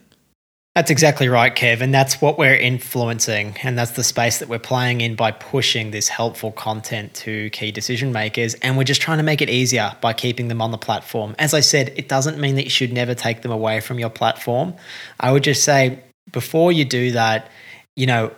That's 0.76 0.92
exactly 0.92 1.30
right, 1.30 1.56
Kev. 1.56 1.80
And 1.80 1.94
that's 1.94 2.20
what 2.20 2.38
we're 2.38 2.54
influencing. 2.54 3.56
And 3.64 3.78
that's 3.78 3.92
the 3.92 4.04
space 4.04 4.40
that 4.40 4.50
we're 4.50 4.60
playing 4.60 5.00
in 5.00 5.16
by 5.16 5.32
pushing 5.32 5.92
this 5.92 6.10
helpful 6.10 6.52
content 6.52 7.14
to 7.14 7.50
key 7.52 7.72
decision 7.72 8.12
makers. 8.12 8.56
And 8.56 8.76
we're 8.76 8.84
just 8.84 9.02
trying 9.02 9.20
to 9.20 9.24
make 9.24 9.42
it 9.42 9.50
easier 9.50 9.96
by 10.02 10.12
keeping 10.12 10.50
them 10.50 10.62
on 10.62 10.72
the 10.72 10.78
platform. 10.78 11.34
As 11.40 11.54
I 11.54 11.62
said, 11.62 11.94
it 11.96 12.10
doesn't 12.10 12.40
mean 12.40 12.56
that 12.56 12.66
you 12.66 12.70
should 12.70 12.92
never 12.92 13.16
take 13.16 13.42
them 13.42 13.54
away 13.54 13.80
from 13.80 14.00
your 14.00 14.10
platform. 14.10 14.76
I 15.18 15.32
would 15.32 15.46
just 15.46 15.64
say 15.64 16.04
before 16.34 16.74
you 16.74 16.84
do 16.84 17.12
that, 17.14 17.50
you 17.96 18.06
know, 18.06 18.32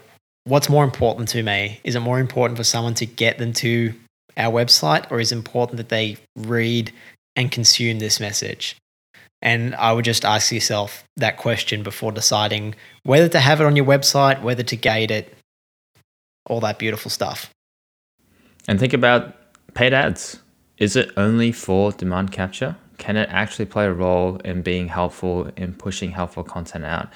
what's 0.44 0.70
more 0.70 0.84
important 0.84 1.30
to 1.30 1.42
me? 1.42 1.80
Is 1.84 1.96
it 1.96 2.02
more 2.02 2.20
important 2.20 2.58
for 2.58 2.64
someone 2.64 2.94
to 2.96 3.08
get 3.08 3.40
them 3.40 3.52
to 3.54 3.96
our 4.38 4.54
website 4.54 5.12
or 5.12 5.20
is 5.20 5.32
it 5.32 5.38
important 5.38 5.78
that 5.78 5.90
they 5.90 6.18
read 6.36 6.94
and 7.36 7.52
consume 7.52 7.98
this 7.98 8.20
message? 8.20 8.76
And 9.42 9.76
I 9.76 9.94
would 9.94 10.06
just 10.06 10.26
ask 10.26 10.52
yourself 10.52 11.04
that 11.18 11.38
question 11.38 11.84
before 11.84 12.12
deciding 12.12 12.76
whether 13.04 13.30
to 13.30 13.40
have 13.40 13.62
it 13.62 13.66
on 13.66 13.76
your 13.76 13.86
website, 13.86 14.42
whether 14.42 14.64
to 14.64 14.76
gate 14.76 15.12
it, 15.12 15.34
all 16.48 16.60
that 16.62 16.80
beautiful 16.80 17.12
stuff. 17.12 17.50
And 18.68 18.80
think 18.80 18.94
about 18.94 19.36
paid 19.74 19.94
ads. 19.94 20.40
Is 20.78 20.96
it 20.96 21.12
only 21.18 21.52
for 21.52 21.92
demand 21.92 22.32
capture? 22.32 22.76
Can 22.98 23.16
it 23.16 23.30
actually 23.32 23.66
play 23.66 23.86
a 23.86 23.94
role 23.94 24.38
in 24.38 24.62
being 24.64 24.88
helpful 24.88 25.52
in 25.56 25.74
pushing 25.74 26.12
helpful 26.12 26.44
content 26.44 26.86
out 26.86 27.10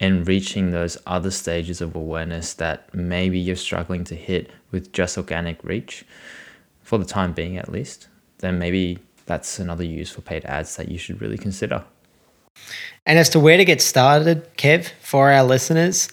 and 0.00 0.26
reaching 0.26 0.70
those 0.70 0.96
other 1.06 1.30
stages 1.30 1.80
of 1.80 1.94
awareness 1.94 2.54
that 2.54 2.92
maybe 2.94 3.38
you're 3.38 3.56
struggling 3.56 4.04
to 4.04 4.14
hit 4.14 4.50
with 4.70 4.92
just 4.92 5.16
organic 5.16 5.62
reach 5.64 6.04
for 6.82 6.98
the 6.98 7.04
time 7.04 7.32
being 7.32 7.56
at 7.56 7.70
least? 7.70 8.08
Then 8.38 8.58
maybe 8.58 8.98
that's 9.28 9.60
another 9.60 9.84
use 9.84 10.10
for 10.10 10.22
paid 10.22 10.44
ads 10.46 10.74
that 10.76 10.88
you 10.88 10.98
should 10.98 11.20
really 11.20 11.38
consider. 11.38 11.84
And 13.06 13.18
as 13.18 13.28
to 13.30 13.40
where 13.40 13.56
to 13.56 13.64
get 13.64 13.80
started, 13.80 14.48
Kev, 14.56 14.90
for 15.00 15.30
our 15.30 15.44
listeners, 15.44 16.08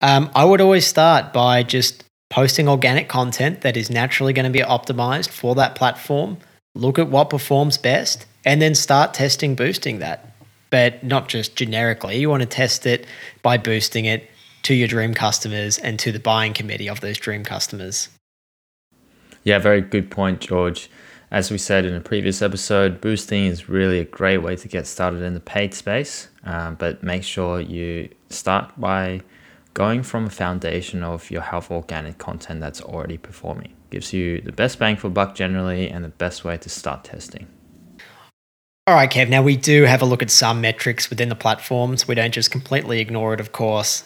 um, 0.00 0.30
I 0.34 0.44
would 0.44 0.60
always 0.60 0.86
start 0.86 1.32
by 1.32 1.64
just 1.64 2.04
posting 2.30 2.68
organic 2.68 3.08
content 3.08 3.62
that 3.62 3.76
is 3.76 3.90
naturally 3.90 4.32
going 4.32 4.44
to 4.44 4.52
be 4.52 4.64
optimized 4.64 5.30
for 5.30 5.54
that 5.56 5.74
platform. 5.74 6.38
Look 6.74 6.98
at 6.98 7.08
what 7.08 7.30
performs 7.30 7.78
best 7.78 8.26
and 8.44 8.62
then 8.62 8.74
start 8.74 9.14
testing 9.14 9.56
boosting 9.56 9.98
that. 9.98 10.36
But 10.70 11.02
not 11.02 11.28
just 11.28 11.56
generically, 11.56 12.18
you 12.18 12.30
want 12.30 12.42
to 12.42 12.48
test 12.48 12.86
it 12.86 13.06
by 13.42 13.56
boosting 13.56 14.04
it 14.04 14.30
to 14.62 14.74
your 14.74 14.86
dream 14.86 15.14
customers 15.14 15.78
and 15.78 15.98
to 15.98 16.12
the 16.12 16.20
buying 16.20 16.52
committee 16.52 16.88
of 16.88 17.00
those 17.00 17.18
dream 17.18 17.42
customers. 17.42 18.10
Yeah, 19.44 19.58
very 19.58 19.80
good 19.80 20.10
point, 20.10 20.40
George. 20.40 20.90
As 21.30 21.50
we 21.50 21.58
said 21.58 21.84
in 21.84 21.94
a 21.94 22.00
previous 22.00 22.40
episode, 22.40 23.02
boosting 23.02 23.44
is 23.44 23.68
really 23.68 23.98
a 23.98 24.04
great 24.04 24.38
way 24.38 24.56
to 24.56 24.66
get 24.66 24.86
started 24.86 25.20
in 25.20 25.34
the 25.34 25.40
paid 25.40 25.74
space, 25.74 26.28
um, 26.44 26.76
but 26.76 27.02
make 27.02 27.22
sure 27.22 27.60
you 27.60 28.08
start 28.30 28.72
by 28.80 29.20
going 29.74 30.02
from 30.02 30.26
a 30.26 30.30
foundation 30.30 31.02
of 31.02 31.30
your 31.30 31.42
health 31.42 31.70
organic 31.70 32.16
content 32.16 32.60
that's 32.60 32.80
already 32.80 33.18
performing. 33.18 33.74
Gives 33.90 34.14
you 34.14 34.40
the 34.40 34.52
best 34.52 34.78
bang 34.78 34.96
for 34.96 35.10
buck 35.10 35.34
generally 35.34 35.90
and 35.90 36.02
the 36.02 36.08
best 36.08 36.44
way 36.44 36.56
to 36.56 36.68
start 36.70 37.04
testing. 37.04 37.46
All 38.86 38.94
right, 38.94 39.10
Kev. 39.10 39.28
Now 39.28 39.42
we 39.42 39.58
do 39.58 39.82
have 39.82 40.00
a 40.00 40.06
look 40.06 40.22
at 40.22 40.30
some 40.30 40.62
metrics 40.62 41.10
within 41.10 41.28
the 41.28 41.34
platforms. 41.34 42.08
We 42.08 42.14
don't 42.14 42.32
just 42.32 42.50
completely 42.50 43.00
ignore 43.00 43.34
it, 43.34 43.40
of 43.40 43.52
course 43.52 44.04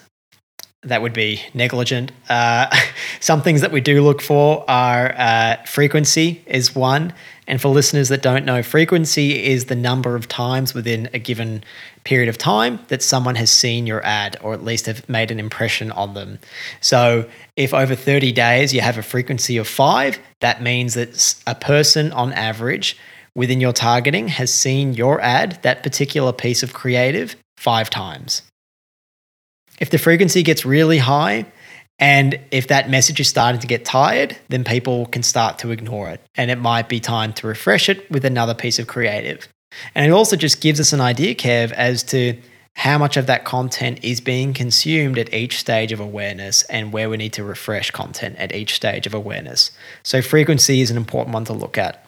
that 0.85 1.01
would 1.01 1.12
be 1.12 1.40
negligent. 1.55 2.11
Uh, 2.29 2.75
some 3.21 3.40
things 3.40 3.61
that 3.61 3.71
we 3.71 3.81
do 3.81 4.03
look 4.03 4.21
for 4.21 4.68
are 4.68 5.14
uh, 5.16 5.57
frequency 5.64 6.42
is 6.47 6.75
one. 6.75 7.12
And 7.47 7.61
for 7.61 7.68
listeners 7.68 8.09
that 8.09 8.23
don't 8.23 8.45
know, 8.45 8.62
frequency 8.62 9.45
is 9.45 9.66
the 9.66 9.75
number 9.75 10.16
of 10.16 10.29
times 10.29 10.75
within 10.75 11.09
a 11.12 11.18
given 11.18 11.62
period 12.05 12.29
of 12.29 12.38
time 12.38 12.81
that 12.88 13.03
someone 13.03 13.35
has 13.37 13.51
seen 13.51 13.87
your 13.87 14.05
ad 14.05 14.37
or 14.42 14.55
at 14.55 14.64
least 14.64 14.87
have 14.87 15.09
made 15.09 15.31
an 15.31 15.38
impression 15.38 15.92
on 15.92 16.14
them. 16.14 16.38
So 16.81 17.29
if 17.57 17.75
over 17.75 17.95
30 17.95 18.33
days 18.33 18.73
you 18.73 18.81
have 18.81 18.99
a 18.99 19.03
frequency 19.03 19.57
of 19.57 19.68
five, 19.68 20.18
that 20.40 20.62
means 20.62 20.95
that 20.95 21.35
a 21.47 21.55
person 21.55 22.12
on 22.12 22.33
average 22.33 22.97
within 23.35 23.61
your 23.61 23.73
targeting 23.73 24.29
has 24.29 24.53
seen 24.53 24.95
your 24.95 25.21
ad, 25.21 25.59
that 25.62 25.83
particular 25.83 26.33
piece 26.33 26.62
of 26.62 26.73
creative, 26.73 27.37
five 27.57 27.90
times. 27.90 28.42
If 29.83 29.90
the 29.90 29.99
frequency 29.99 30.45
gets 30.45 30.64
really 30.64 30.99
high, 30.99 31.45
and 31.99 32.38
if 32.53 32.68
that 32.68 32.88
message 32.88 33.18
is 33.18 33.27
starting 33.27 33.61
to 33.61 33.66
get 33.66 33.85
tired, 33.85 34.37
then 34.49 34.62
people 34.62 35.07
can 35.07 35.25
start 35.25 35.59
to 35.59 35.73
ignore 35.73 36.09
it. 36.09 36.21
And 36.37 36.53
it 36.53 36.59
might 36.61 36.88
be 36.88 37.01
time 37.01 37.33
to 37.33 37.49
refresh 37.49 37.88
it 37.88 38.09
with 38.09 38.25
another 38.25 38.55
piece 38.55 38.79
of 38.79 38.87
creative. 38.87 39.49
And 39.97 40.07
it 40.07 40.11
also 40.11 40.37
just 40.37 40.61
gives 40.61 40.79
us 40.79 40.92
an 40.92 41.01
idea, 41.01 41.35
Kev, 41.35 41.73
as 41.73 42.05
to 42.05 42.38
how 42.77 42.97
much 42.97 43.16
of 43.16 43.27
that 43.27 43.45
content 43.45 43.99
is 44.05 44.21
being 44.21 44.55
consumed 44.55 45.18
at 45.18 45.35
each 45.35 45.59
stage 45.59 45.90
of 45.90 45.99
awareness 45.99 46.62
and 46.64 46.92
where 46.92 47.11
we 47.11 47.16
need 47.16 47.33
to 47.33 47.42
refresh 47.42 47.90
content 47.90 48.37
at 48.37 48.55
each 48.55 48.75
stage 48.75 49.09
of 49.09 49.14
awareness. 49.14 49.73
So, 50.05 50.23
frequency 50.23 50.81
is 50.81 50.92
an 50.92 50.97
important 50.97 51.35
one 51.35 51.45
to 51.47 51.55
look 51.55 51.77
at. 51.77 52.07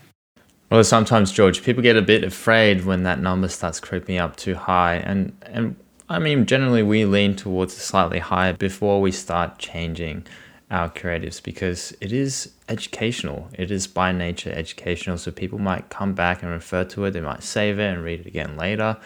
Well, 0.71 0.85
sometimes, 0.85 1.33
George, 1.33 1.65
people 1.65 1.83
get 1.83 1.97
a 1.97 2.03
bit 2.03 2.23
afraid 2.23 2.85
when 2.85 3.03
that 3.03 3.19
number 3.19 3.49
starts 3.49 3.81
creeping 3.81 4.19
up 4.19 4.37
too 4.37 4.55
high. 4.55 4.95
And, 4.95 5.37
and 5.43 5.77
I 6.09 6.19
mean, 6.19 6.45
generally, 6.45 6.83
we 6.83 7.07
lean 7.07 7.35
towards 7.35 7.75
a 7.77 7.81
slightly 7.81 8.19
higher 8.19 8.53
before 8.53 9.01
we 9.01 9.11
start 9.11 9.59
changing 9.59 10.27
our 10.71 10.91
creatives 10.91 11.43
because 11.43 11.97
it 12.01 12.13
is 12.13 12.53
educational. 12.69 13.49
It 13.55 13.71
is 13.71 13.87
by 13.87 14.13
nature 14.13 14.53
educational. 14.53 15.17
So 15.17 15.31
people 15.31 15.59
might 15.59 15.89
come 15.89 16.15
back 16.15 16.43
and 16.43 16.51
refer 16.51 16.85
to 16.85 17.05
it, 17.07 17.13
they 17.13 17.21
might 17.21 17.43
save 17.43 17.79
it 17.79 17.95
and 17.95 18.05
read 18.05 18.21
it 18.21 18.27
again 18.27 18.57
later. 18.57 18.99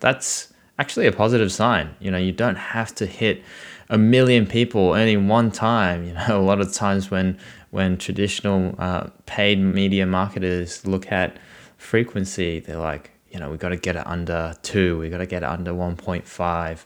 That's 0.00 0.52
actually 0.78 1.06
a 1.06 1.12
positive 1.12 1.52
sign. 1.52 1.94
You 2.00 2.10
know, 2.10 2.18
you 2.18 2.32
don't 2.32 2.56
have 2.56 2.94
to 2.96 3.06
hit 3.06 3.42
a 3.88 3.98
million 3.98 4.46
people 4.46 4.92
only 4.94 5.16
one 5.16 5.50
time. 5.50 6.04
You 6.06 6.14
know, 6.14 6.40
a 6.40 6.42
lot 6.42 6.60
of 6.60 6.72
times 6.72 7.10
when 7.10 7.38
when 7.70 7.96
traditional 7.96 8.74
uh, 8.78 9.08
paid 9.26 9.60
media 9.60 10.06
marketers 10.06 10.84
look 10.84 11.12
at 11.12 11.36
frequency, 11.76 12.58
they're 12.58 12.78
like, 12.78 13.12
you 13.30 13.38
know, 13.38 13.50
we've 13.50 13.58
got 13.58 13.70
to 13.70 13.76
get 13.76 13.96
it 13.96 14.06
under 14.06 14.54
two, 14.62 14.98
we've 14.98 15.10
got 15.10 15.18
to 15.18 15.26
get 15.26 15.42
it 15.42 15.48
under 15.48 15.72
1.5. 15.72 16.72
It 16.72 16.84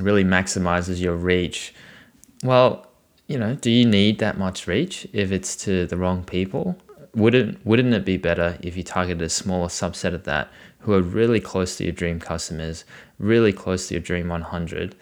really 0.00 0.24
maximizes 0.24 1.00
your 1.00 1.16
reach. 1.16 1.74
Well, 2.44 2.86
you 3.26 3.38
know, 3.38 3.54
do 3.54 3.70
you 3.70 3.86
need 3.86 4.18
that 4.18 4.38
much 4.38 4.66
reach 4.66 5.06
if 5.12 5.32
it's 5.32 5.56
to 5.64 5.86
the 5.86 5.96
wrong 5.96 6.24
people? 6.24 6.76
Wouldn't 7.14 7.64
wouldn't 7.66 7.94
it 7.94 8.04
be 8.04 8.16
better 8.16 8.58
if 8.60 8.76
you 8.76 8.82
targeted 8.82 9.22
a 9.22 9.28
smaller 9.28 9.68
subset 9.68 10.14
of 10.14 10.24
that 10.24 10.48
who 10.80 10.92
are 10.94 11.02
really 11.02 11.40
close 11.40 11.76
to 11.76 11.84
your 11.84 11.92
dream 11.92 12.18
customers, 12.20 12.84
really 13.18 13.52
close 13.52 13.88
to 13.88 13.94
your 13.94 14.02
dream 14.02 14.28
100, 14.28 14.94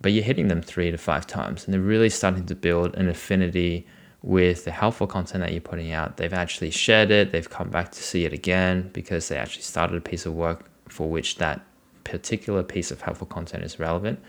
but 0.00 0.12
you're 0.12 0.24
hitting 0.24 0.48
them 0.48 0.62
three 0.62 0.90
to 0.90 0.98
five 0.98 1.26
times, 1.26 1.64
and 1.64 1.74
they're 1.74 1.80
really 1.80 2.10
starting 2.10 2.46
to 2.46 2.54
build 2.54 2.94
an 2.96 3.08
affinity 3.08 3.86
with 4.22 4.64
the 4.64 4.70
helpful 4.70 5.06
content 5.06 5.42
that 5.42 5.52
you're 5.52 5.60
putting 5.60 5.92
out. 5.92 6.16
They've 6.16 6.32
actually 6.32 6.70
shared 6.70 7.10
it, 7.10 7.32
they've 7.32 7.48
come 7.48 7.70
back 7.70 7.92
to 7.92 8.02
see 8.02 8.24
it 8.24 8.32
again 8.32 8.90
because 8.92 9.28
they 9.28 9.36
actually 9.36 9.62
started 9.62 9.96
a 9.96 10.00
piece 10.00 10.26
of 10.26 10.34
work 10.34 10.70
for 10.88 11.08
which 11.08 11.36
that 11.36 11.60
particular 12.04 12.62
piece 12.62 12.90
of 12.90 13.00
helpful 13.00 13.26
content 13.26 13.64
is 13.64 13.78
relevant. 13.78 14.20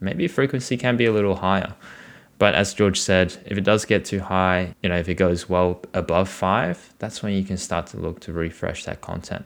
Maybe 0.00 0.28
frequency 0.28 0.76
can 0.76 0.96
be 0.96 1.06
a 1.06 1.12
little 1.12 1.36
higher. 1.36 1.74
But 2.38 2.54
as 2.54 2.72
George 2.72 3.00
said, 3.00 3.36
if 3.46 3.58
it 3.58 3.64
does 3.64 3.84
get 3.84 4.04
too 4.04 4.20
high, 4.20 4.74
you 4.82 4.88
know, 4.88 4.96
if 4.96 5.08
it 5.08 5.14
goes 5.14 5.48
well 5.48 5.82
above 5.92 6.28
five, 6.28 6.94
that's 6.98 7.22
when 7.22 7.32
you 7.32 7.42
can 7.42 7.56
start 7.56 7.88
to 7.88 7.96
look 7.96 8.20
to 8.20 8.32
refresh 8.32 8.84
that 8.84 9.00
content. 9.00 9.44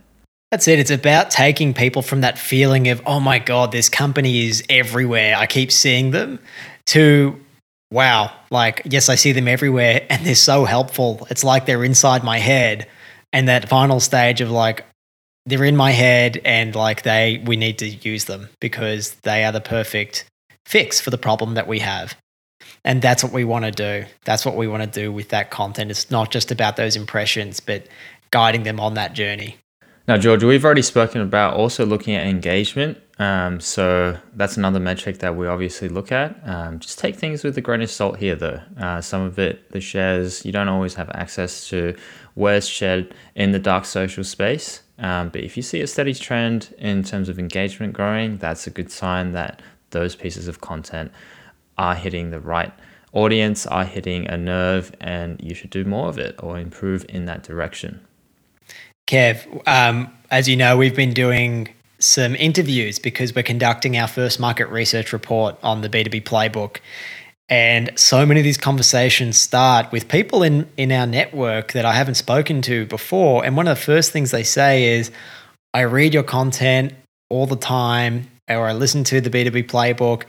That's 0.50 0.68
it. 0.68 0.78
It's 0.78 0.90
about 0.90 1.30
taking 1.30 1.72
people 1.72 2.02
from 2.02 2.20
that 2.20 2.38
feeling 2.38 2.88
of, 2.88 3.00
oh 3.06 3.20
my 3.20 3.38
God, 3.38 3.72
this 3.72 3.88
company 3.88 4.46
is 4.46 4.62
everywhere. 4.68 5.34
I 5.36 5.46
keep 5.46 5.72
seeing 5.72 6.10
them 6.10 6.38
to 6.86 7.41
wow, 7.92 8.32
like, 8.50 8.82
yes, 8.84 9.08
I 9.08 9.14
see 9.14 9.32
them 9.32 9.46
everywhere 9.46 10.06
and 10.10 10.26
they're 10.26 10.34
so 10.34 10.64
helpful. 10.64 11.26
It's 11.30 11.44
like 11.44 11.66
they're 11.66 11.84
inside 11.84 12.24
my 12.24 12.38
head. 12.38 12.88
And 13.32 13.48
that 13.48 13.68
final 13.68 14.00
stage 14.00 14.40
of 14.40 14.50
like, 14.50 14.84
they're 15.46 15.64
in 15.64 15.76
my 15.76 15.90
head 15.90 16.40
and 16.44 16.74
like 16.74 17.02
they, 17.02 17.42
we 17.46 17.56
need 17.56 17.78
to 17.78 17.88
use 17.88 18.24
them 18.26 18.48
because 18.60 19.14
they 19.22 19.44
are 19.44 19.52
the 19.52 19.60
perfect 19.60 20.24
fix 20.66 21.00
for 21.00 21.10
the 21.10 21.18
problem 21.18 21.54
that 21.54 21.66
we 21.66 21.80
have. 21.80 22.16
And 22.84 23.02
that's 23.02 23.22
what 23.22 23.32
we 23.32 23.44
want 23.44 23.64
to 23.64 23.70
do. 23.70 24.06
That's 24.24 24.44
what 24.44 24.56
we 24.56 24.66
want 24.66 24.82
to 24.82 25.00
do 25.00 25.12
with 25.12 25.28
that 25.28 25.50
content. 25.50 25.90
It's 25.90 26.10
not 26.10 26.30
just 26.30 26.50
about 26.50 26.76
those 26.76 26.96
impressions, 26.96 27.60
but 27.60 27.86
guiding 28.30 28.62
them 28.62 28.80
on 28.80 28.94
that 28.94 29.12
journey. 29.12 29.56
Now, 30.08 30.16
George, 30.16 30.42
we've 30.42 30.64
already 30.64 30.82
spoken 30.82 31.20
about 31.20 31.54
also 31.54 31.86
looking 31.86 32.14
at 32.14 32.26
engagement. 32.26 32.98
Um, 33.18 33.60
so 33.60 34.18
that's 34.34 34.56
another 34.56 34.80
metric 34.80 35.18
that 35.18 35.36
we 35.36 35.46
obviously 35.46 35.88
look 35.88 36.10
at. 36.10 36.40
Um, 36.44 36.78
just 36.78 36.98
take 36.98 37.16
things 37.16 37.44
with 37.44 37.56
a 37.58 37.60
grain 37.60 37.82
of 37.82 37.90
salt 37.90 38.18
here, 38.18 38.34
though. 38.34 38.60
Uh, 38.78 39.00
some 39.00 39.22
of 39.22 39.38
it, 39.38 39.70
the 39.70 39.80
shares, 39.80 40.44
you 40.44 40.52
don't 40.52 40.68
always 40.68 40.94
have 40.94 41.10
access 41.10 41.68
to 41.68 41.94
where's 42.34 42.68
shared 42.68 43.14
in 43.34 43.52
the 43.52 43.58
dark 43.58 43.84
social 43.84 44.24
space. 44.24 44.82
Um, 44.98 45.28
but 45.28 45.42
if 45.42 45.56
you 45.56 45.62
see 45.62 45.80
a 45.80 45.86
steady 45.86 46.14
trend 46.14 46.74
in 46.78 47.02
terms 47.02 47.28
of 47.28 47.38
engagement 47.38 47.92
growing, 47.92 48.38
that's 48.38 48.66
a 48.66 48.70
good 48.70 48.90
sign 48.90 49.32
that 49.32 49.60
those 49.90 50.16
pieces 50.16 50.48
of 50.48 50.60
content 50.60 51.12
are 51.76 51.94
hitting 51.94 52.30
the 52.30 52.40
right 52.40 52.72
audience, 53.12 53.66
are 53.66 53.84
hitting 53.84 54.26
a 54.28 54.36
nerve, 54.36 54.94
and 55.00 55.40
you 55.42 55.54
should 55.54 55.70
do 55.70 55.84
more 55.84 56.08
of 56.08 56.18
it 56.18 56.34
or 56.42 56.58
improve 56.58 57.04
in 57.08 57.26
that 57.26 57.42
direction. 57.42 58.00
Kev, 59.06 59.46
um, 59.68 60.10
as 60.30 60.48
you 60.48 60.56
know, 60.56 60.76
we've 60.76 60.96
been 60.96 61.12
doing 61.12 61.68
some 62.02 62.34
interviews 62.36 62.98
because 62.98 63.34
we're 63.34 63.42
conducting 63.42 63.96
our 63.96 64.08
first 64.08 64.40
market 64.40 64.66
research 64.68 65.12
report 65.12 65.56
on 65.62 65.80
the 65.80 65.88
B2B 65.88 66.24
playbook. 66.24 66.78
And 67.48 67.90
so 67.96 68.24
many 68.24 68.40
of 68.40 68.44
these 68.44 68.56
conversations 68.56 69.36
start 69.36 69.92
with 69.92 70.08
people 70.08 70.42
in, 70.42 70.68
in 70.76 70.90
our 70.90 71.06
network 71.06 71.72
that 71.72 71.84
I 71.84 71.92
haven't 71.92 72.14
spoken 72.14 72.62
to 72.62 72.86
before. 72.86 73.44
And 73.44 73.56
one 73.56 73.68
of 73.68 73.76
the 73.76 73.84
first 73.84 74.10
things 74.10 74.30
they 74.30 74.42
say 74.42 74.84
is, 74.84 75.10
I 75.74 75.82
read 75.82 76.14
your 76.14 76.22
content 76.22 76.94
all 77.30 77.46
the 77.46 77.56
time, 77.56 78.30
or 78.48 78.66
I 78.66 78.72
listen 78.72 79.04
to 79.04 79.20
the 79.20 79.30
B2B 79.30 79.64
playbook, 79.68 80.24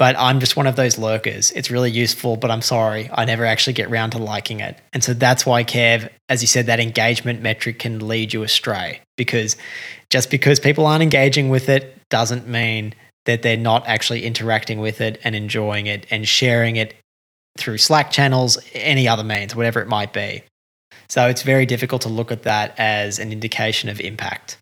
but 0.00 0.16
I'm 0.18 0.40
just 0.40 0.56
one 0.56 0.66
of 0.66 0.76
those 0.76 0.96
lurkers. 0.96 1.50
It's 1.50 1.70
really 1.70 1.90
useful, 1.90 2.38
but 2.38 2.50
I'm 2.50 2.62
sorry, 2.62 3.10
I 3.12 3.26
never 3.26 3.44
actually 3.44 3.74
get 3.74 3.90
around 3.90 4.12
to 4.12 4.18
liking 4.18 4.60
it. 4.60 4.80
And 4.94 5.04
so 5.04 5.12
that's 5.12 5.44
why, 5.44 5.62
Kev, 5.62 6.08
as 6.30 6.40
you 6.40 6.46
said, 6.48 6.64
that 6.66 6.80
engagement 6.80 7.42
metric 7.42 7.78
can 7.78 8.08
lead 8.08 8.32
you 8.32 8.42
astray 8.42 9.02
because 9.18 9.58
just 10.08 10.30
because 10.30 10.58
people 10.58 10.86
aren't 10.86 11.02
engaging 11.02 11.50
with 11.50 11.68
it 11.68 11.98
doesn't 12.08 12.48
mean 12.48 12.94
that 13.26 13.42
they're 13.42 13.58
not 13.58 13.86
actually 13.86 14.24
interacting 14.24 14.80
with 14.80 15.02
it 15.02 15.20
and 15.22 15.36
enjoying 15.36 15.84
it 15.84 16.06
and 16.10 16.26
sharing 16.26 16.76
it 16.76 16.94
through 17.58 17.76
Slack 17.76 18.10
channels, 18.10 18.56
any 18.72 19.06
other 19.06 19.22
means, 19.22 19.54
whatever 19.54 19.82
it 19.82 19.86
might 19.86 20.14
be. 20.14 20.42
So 21.10 21.26
it's 21.26 21.42
very 21.42 21.66
difficult 21.66 22.00
to 22.02 22.08
look 22.08 22.32
at 22.32 22.44
that 22.44 22.74
as 22.78 23.18
an 23.18 23.32
indication 23.32 23.90
of 23.90 24.00
impact. 24.00 24.56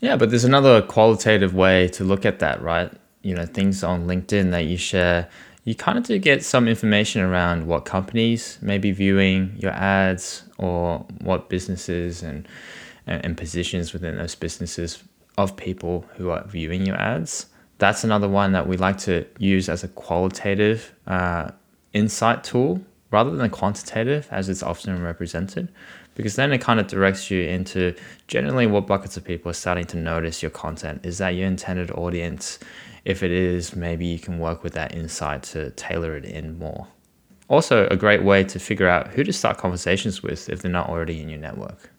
Yeah, 0.00 0.16
but 0.16 0.30
there's 0.30 0.42
another 0.42 0.82
qualitative 0.82 1.54
way 1.54 1.86
to 1.90 2.02
look 2.02 2.26
at 2.26 2.40
that, 2.40 2.60
right? 2.60 2.92
You 3.22 3.34
know 3.34 3.46
things 3.46 3.82
on 3.84 4.06
LinkedIn 4.06 4.50
that 4.50 4.66
you 4.66 4.76
share, 4.76 5.28
you 5.64 5.74
kind 5.74 5.98
of 5.98 6.04
do 6.04 6.18
get 6.18 6.44
some 6.44 6.68
information 6.68 7.22
around 7.22 7.66
what 7.66 7.84
companies 7.84 8.58
may 8.60 8.78
be 8.78 8.92
viewing 8.92 9.54
your 9.58 9.72
ads 9.72 10.44
or 10.58 11.06
what 11.20 11.48
businesses 11.48 12.22
and 12.22 12.48
and 13.06 13.36
positions 13.36 13.92
within 13.92 14.16
those 14.16 14.34
businesses 14.34 15.02
of 15.36 15.56
people 15.56 16.04
who 16.16 16.30
are 16.30 16.44
viewing 16.46 16.86
your 16.86 16.96
ads. 16.96 17.46
That's 17.78 18.04
another 18.04 18.28
one 18.28 18.52
that 18.52 18.68
we 18.68 18.76
like 18.76 18.98
to 18.98 19.26
use 19.38 19.68
as 19.68 19.82
a 19.82 19.88
qualitative 19.88 20.94
uh, 21.06 21.50
insight 21.92 22.44
tool 22.44 22.80
rather 23.12 23.30
than 23.30 23.50
quantitative, 23.50 24.26
as 24.30 24.48
it's 24.48 24.62
often 24.62 25.00
represented, 25.02 25.68
because 26.14 26.34
then 26.34 26.52
it 26.52 26.60
kind 26.60 26.80
of 26.80 26.88
directs 26.88 27.30
you 27.30 27.42
into 27.42 27.94
generally 28.26 28.66
what 28.66 28.86
buckets 28.86 29.16
of 29.16 29.24
people 29.24 29.50
are 29.50 29.54
starting 29.54 29.84
to 29.84 29.96
notice 29.96 30.42
your 30.42 30.50
content. 30.50 31.06
Is 31.06 31.18
that 31.18 31.30
your 31.30 31.46
intended 31.46 31.90
audience? 31.92 32.58
if 33.04 33.22
it 33.22 33.30
is, 33.30 33.74
maybe 33.74 34.06
you 34.06 34.18
can 34.18 34.38
work 34.38 34.62
with 34.62 34.74
that 34.74 34.94
insight 34.94 35.42
to 35.42 35.70
tailor 35.72 36.16
it 36.16 36.24
in 36.24 36.58
more. 36.58 36.86
Also, 37.48 37.86
a 37.88 37.96
great 37.96 38.22
way 38.22 38.44
to 38.44 38.58
figure 38.58 38.88
out 38.88 39.08
who 39.08 39.24
to 39.24 39.32
start 39.32 39.58
conversations 39.58 40.22
with 40.22 40.48
if 40.48 40.62
they're 40.62 40.70
not 40.70 40.88
already 40.88 41.20
in 41.20 41.28
your 41.28 41.38
network. 41.38 41.90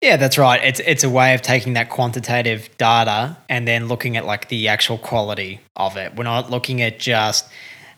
Yeah, 0.00 0.16
that's 0.16 0.38
right. 0.38 0.62
It's 0.62 0.80
it's 0.80 1.02
a 1.02 1.10
way 1.10 1.34
of 1.34 1.42
taking 1.42 1.74
that 1.74 1.88
quantitative 1.88 2.68
data 2.76 3.36
and 3.48 3.66
then 3.66 3.88
looking 3.88 4.16
at 4.16 4.26
like 4.26 4.48
the 4.48 4.68
actual 4.68 4.98
quality 4.98 5.60
of 5.76 5.96
it. 5.96 6.14
We're 6.14 6.24
not 6.24 6.50
looking 6.50 6.82
at 6.82 6.98
just 6.98 7.48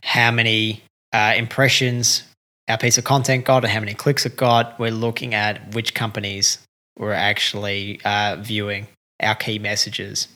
how 0.02 0.30
many 0.30 0.82
uh, 1.16 1.32
impressions 1.34 2.22
our 2.68 2.76
piece 2.76 2.98
of 2.98 3.04
content 3.04 3.46
got 3.46 3.64
or 3.64 3.68
how 3.68 3.80
many 3.80 3.94
clicks 3.94 4.26
it 4.26 4.36
got. 4.36 4.78
We're 4.78 4.90
looking 4.90 5.32
at 5.34 5.74
which 5.74 5.94
companies 5.94 6.58
were 6.98 7.14
actually 7.14 8.00
uh, 8.04 8.36
viewing 8.40 8.86
our 9.20 9.34
key 9.34 9.58
messages. 9.58 10.28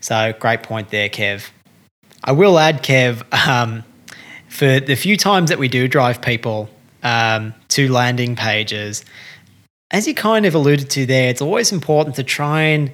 So 0.00 0.32
great 0.40 0.64
point 0.64 0.90
there, 0.90 1.08
Kev. 1.08 1.50
I 2.24 2.32
will 2.32 2.58
add, 2.58 2.82
Kev, 2.82 3.22
um, 3.46 3.84
for 4.48 4.80
the 4.80 4.96
few 4.96 5.16
times 5.16 5.50
that 5.50 5.58
we 5.58 5.68
do 5.68 5.86
drive 5.86 6.20
people 6.20 6.68
um, 7.04 7.54
to 7.68 7.88
landing 7.92 8.34
pages, 8.34 9.04
as 9.92 10.08
you 10.08 10.14
kind 10.14 10.46
of 10.46 10.54
alluded 10.54 10.90
to 10.90 11.06
there, 11.06 11.30
it's 11.30 11.42
always 11.42 11.70
important 11.70 12.16
to 12.16 12.24
try 12.24 12.62
and 12.62 12.90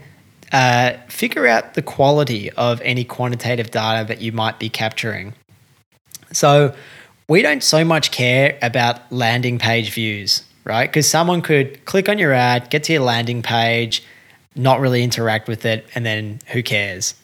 uh, 0.52 0.92
figure 1.08 1.46
out 1.46 1.72
the 1.72 1.82
quality 1.82 2.50
of 2.50 2.82
any 2.82 3.04
quantitative 3.04 3.70
data 3.70 4.06
that 4.08 4.20
you 4.20 4.30
might 4.30 4.58
be 4.58 4.68
capturing. 4.68 5.32
So 6.32 6.74
we 7.28 7.42
don't 7.42 7.62
so 7.62 7.84
much 7.84 8.10
care 8.10 8.58
about 8.60 9.10
landing 9.10 9.58
page 9.58 9.92
views, 9.92 10.42
right? 10.64 10.88
Because 10.88 11.08
someone 11.08 11.42
could 11.42 11.84
click 11.84 12.08
on 12.08 12.18
your 12.18 12.32
ad, 12.32 12.70
get 12.70 12.84
to 12.84 12.92
your 12.92 13.02
landing 13.02 13.42
page, 13.42 14.02
not 14.54 14.80
really 14.80 15.02
interact 15.02 15.48
with 15.48 15.64
it, 15.64 15.86
and 15.94 16.04
then 16.04 16.38
who 16.52 16.62
cares? 16.62 17.14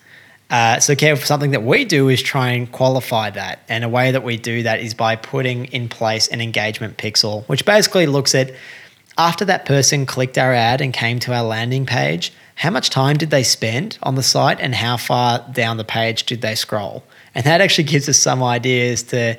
Uh, 0.49 0.81
so, 0.81 0.95
Kev, 0.97 1.25
something 1.25 1.53
that 1.53 1.63
we 1.63 1.85
do 1.85 2.09
is 2.09 2.21
try 2.21 2.51
and 2.51 2.71
qualify 2.73 3.31
that. 3.31 3.61
And 3.69 3.85
a 3.85 3.89
way 3.89 4.11
that 4.11 4.25
we 4.25 4.37
do 4.37 4.65
that 4.65 4.81
is 4.81 4.95
by 4.95 5.15
putting 5.15 5.67
in 5.67 5.89
place 5.89 6.27
an 6.27 6.41
engagement 6.41 6.97
pixel, 6.97 7.45
which 7.49 7.65
basically 7.65 8.07
looks 8.07 8.35
at 8.35 8.53
after 9.17 9.45
that 9.45 9.65
person 9.65 10.07
clicked 10.07 10.39
our 10.39 10.53
ad 10.53 10.81
and 10.81 10.93
came 10.93 11.19
to 11.21 11.35
our 11.35 11.45
landing 11.45 11.87
page, 11.87 12.33
how 12.57 12.71
much 12.71 12.91
time 12.91 13.17
did 13.17 13.31
they 13.31 13.43
spend 13.43 13.97
on 14.03 14.17
the 14.17 14.23
site 14.23 14.59
and 14.61 14.75
how 14.75 14.97
far 14.97 15.45
down 15.53 15.77
the 15.77 15.85
page 15.85 16.25
did 16.25 16.41
they 16.41 16.55
scroll? 16.55 17.05
And 17.35 17.45
that 17.47 17.61
actually 17.61 17.85
gives 17.85 18.09
us 18.09 18.19
some 18.19 18.43
ideas 18.43 19.03
to 19.05 19.37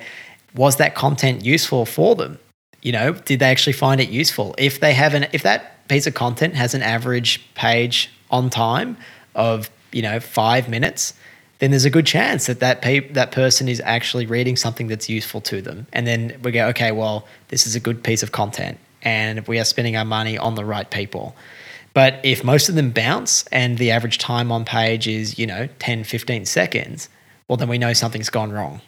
was 0.54 0.76
that 0.76 0.94
content 0.94 1.44
useful 1.44 1.86
for 1.86 2.14
them? 2.14 2.38
You 2.82 2.92
know, 2.92 3.12
did 3.12 3.38
they 3.38 3.50
actually 3.50 3.74
find 3.74 4.00
it 4.00 4.08
useful? 4.08 4.54
If 4.58 4.80
they 4.80 4.92
haven't, 4.92 5.28
if 5.32 5.42
that 5.42 5.88
piece 5.88 6.06
of 6.06 6.14
content 6.14 6.54
has 6.54 6.74
an 6.74 6.82
average 6.82 7.42
page 7.54 8.10
on 8.30 8.50
time 8.50 8.96
of 9.34 9.70
you 9.92 10.02
know 10.02 10.20
five 10.20 10.68
minutes, 10.68 11.14
then 11.58 11.70
there's 11.70 11.84
a 11.84 11.90
good 11.90 12.06
chance 12.06 12.46
that 12.46 12.60
that 12.60 12.82
pe- 12.82 13.08
that 13.12 13.30
person 13.30 13.68
is 13.68 13.80
actually 13.84 14.26
reading 14.26 14.56
something 14.56 14.88
that's 14.88 15.08
useful 15.08 15.40
to 15.42 15.62
them. 15.62 15.86
And 15.92 16.06
then 16.06 16.40
we 16.42 16.50
go, 16.50 16.66
okay, 16.68 16.92
well, 16.92 17.26
this 17.48 17.66
is 17.66 17.76
a 17.76 17.80
good 17.80 18.02
piece 18.02 18.22
of 18.22 18.32
content, 18.32 18.78
and 19.02 19.46
we 19.46 19.60
are 19.60 19.64
spending 19.64 19.96
our 19.96 20.04
money 20.04 20.36
on 20.36 20.54
the 20.54 20.64
right 20.64 20.90
people. 20.90 21.36
But 21.94 22.20
if 22.22 22.42
most 22.42 22.68
of 22.68 22.74
them 22.74 22.90
bounce 22.90 23.46
and 23.48 23.78
the 23.78 23.90
average 23.90 24.18
time 24.18 24.50
on 24.50 24.64
page 24.64 25.06
is, 25.06 25.38
you 25.38 25.46
know, 25.46 25.68
10, 25.78 26.04
15 26.04 26.46
seconds, 26.46 27.08
well, 27.48 27.58
then 27.58 27.68
we 27.68 27.76
know 27.76 27.92
something's 27.92 28.30
gone 28.30 28.50
wrong. 28.50 28.80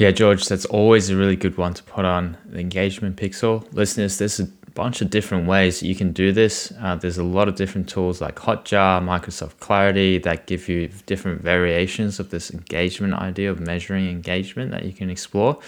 Yeah, 0.00 0.12
George, 0.12 0.46
that's 0.46 0.64
always 0.64 1.10
a 1.10 1.16
really 1.16 1.36
good 1.36 1.58
one 1.58 1.74
to 1.74 1.82
put 1.82 2.06
on 2.06 2.38
the 2.46 2.58
engagement 2.58 3.16
pixel. 3.16 3.70
Listeners, 3.74 4.16
there's 4.16 4.40
a 4.40 4.46
bunch 4.72 5.02
of 5.02 5.10
different 5.10 5.46
ways 5.46 5.82
you 5.82 5.94
can 5.94 6.14
do 6.14 6.32
this. 6.32 6.72
Uh, 6.80 6.94
there's 6.94 7.18
a 7.18 7.22
lot 7.22 7.48
of 7.48 7.56
different 7.56 7.86
tools 7.86 8.18
like 8.18 8.36
Hotjar, 8.36 9.02
Microsoft 9.04 9.58
Clarity 9.60 10.16
that 10.16 10.46
give 10.46 10.70
you 10.70 10.88
different 11.04 11.42
variations 11.42 12.18
of 12.18 12.30
this 12.30 12.50
engagement 12.50 13.12
idea 13.12 13.50
of 13.50 13.60
measuring 13.60 14.08
engagement 14.08 14.70
that 14.70 14.86
you 14.86 14.94
can 14.94 15.10
explore. 15.10 15.58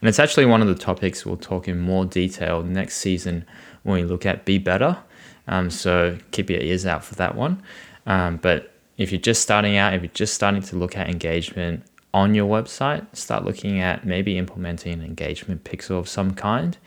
And 0.00 0.08
it's 0.08 0.18
actually 0.18 0.46
one 0.46 0.62
of 0.62 0.66
the 0.66 0.74
topics 0.74 1.24
we'll 1.24 1.36
talk 1.36 1.68
in 1.68 1.78
more 1.78 2.04
detail 2.04 2.64
next 2.64 2.96
season 2.96 3.46
when 3.84 4.02
we 4.02 4.02
look 4.02 4.26
at 4.26 4.44
Be 4.44 4.58
Better. 4.58 4.98
Um, 5.46 5.70
so 5.70 6.18
keep 6.32 6.50
your 6.50 6.60
ears 6.60 6.86
out 6.86 7.04
for 7.04 7.14
that 7.14 7.36
one. 7.36 7.62
Um, 8.04 8.38
but 8.38 8.74
if 8.96 9.12
you're 9.12 9.20
just 9.20 9.42
starting 9.42 9.76
out, 9.76 9.94
if 9.94 10.02
you're 10.02 10.10
just 10.12 10.34
starting 10.34 10.62
to 10.62 10.74
look 10.74 10.96
at 10.96 11.08
engagement 11.08 11.84
on 12.14 12.34
your 12.34 12.48
website, 12.48 13.04
start 13.14 13.44
looking 13.44 13.80
at 13.80 14.06
maybe 14.06 14.38
implementing 14.38 14.94
an 14.94 15.02
engagement 15.02 15.64
pixel 15.64 15.98
of 15.98 16.08
some 16.08 16.32
kind 16.34 16.78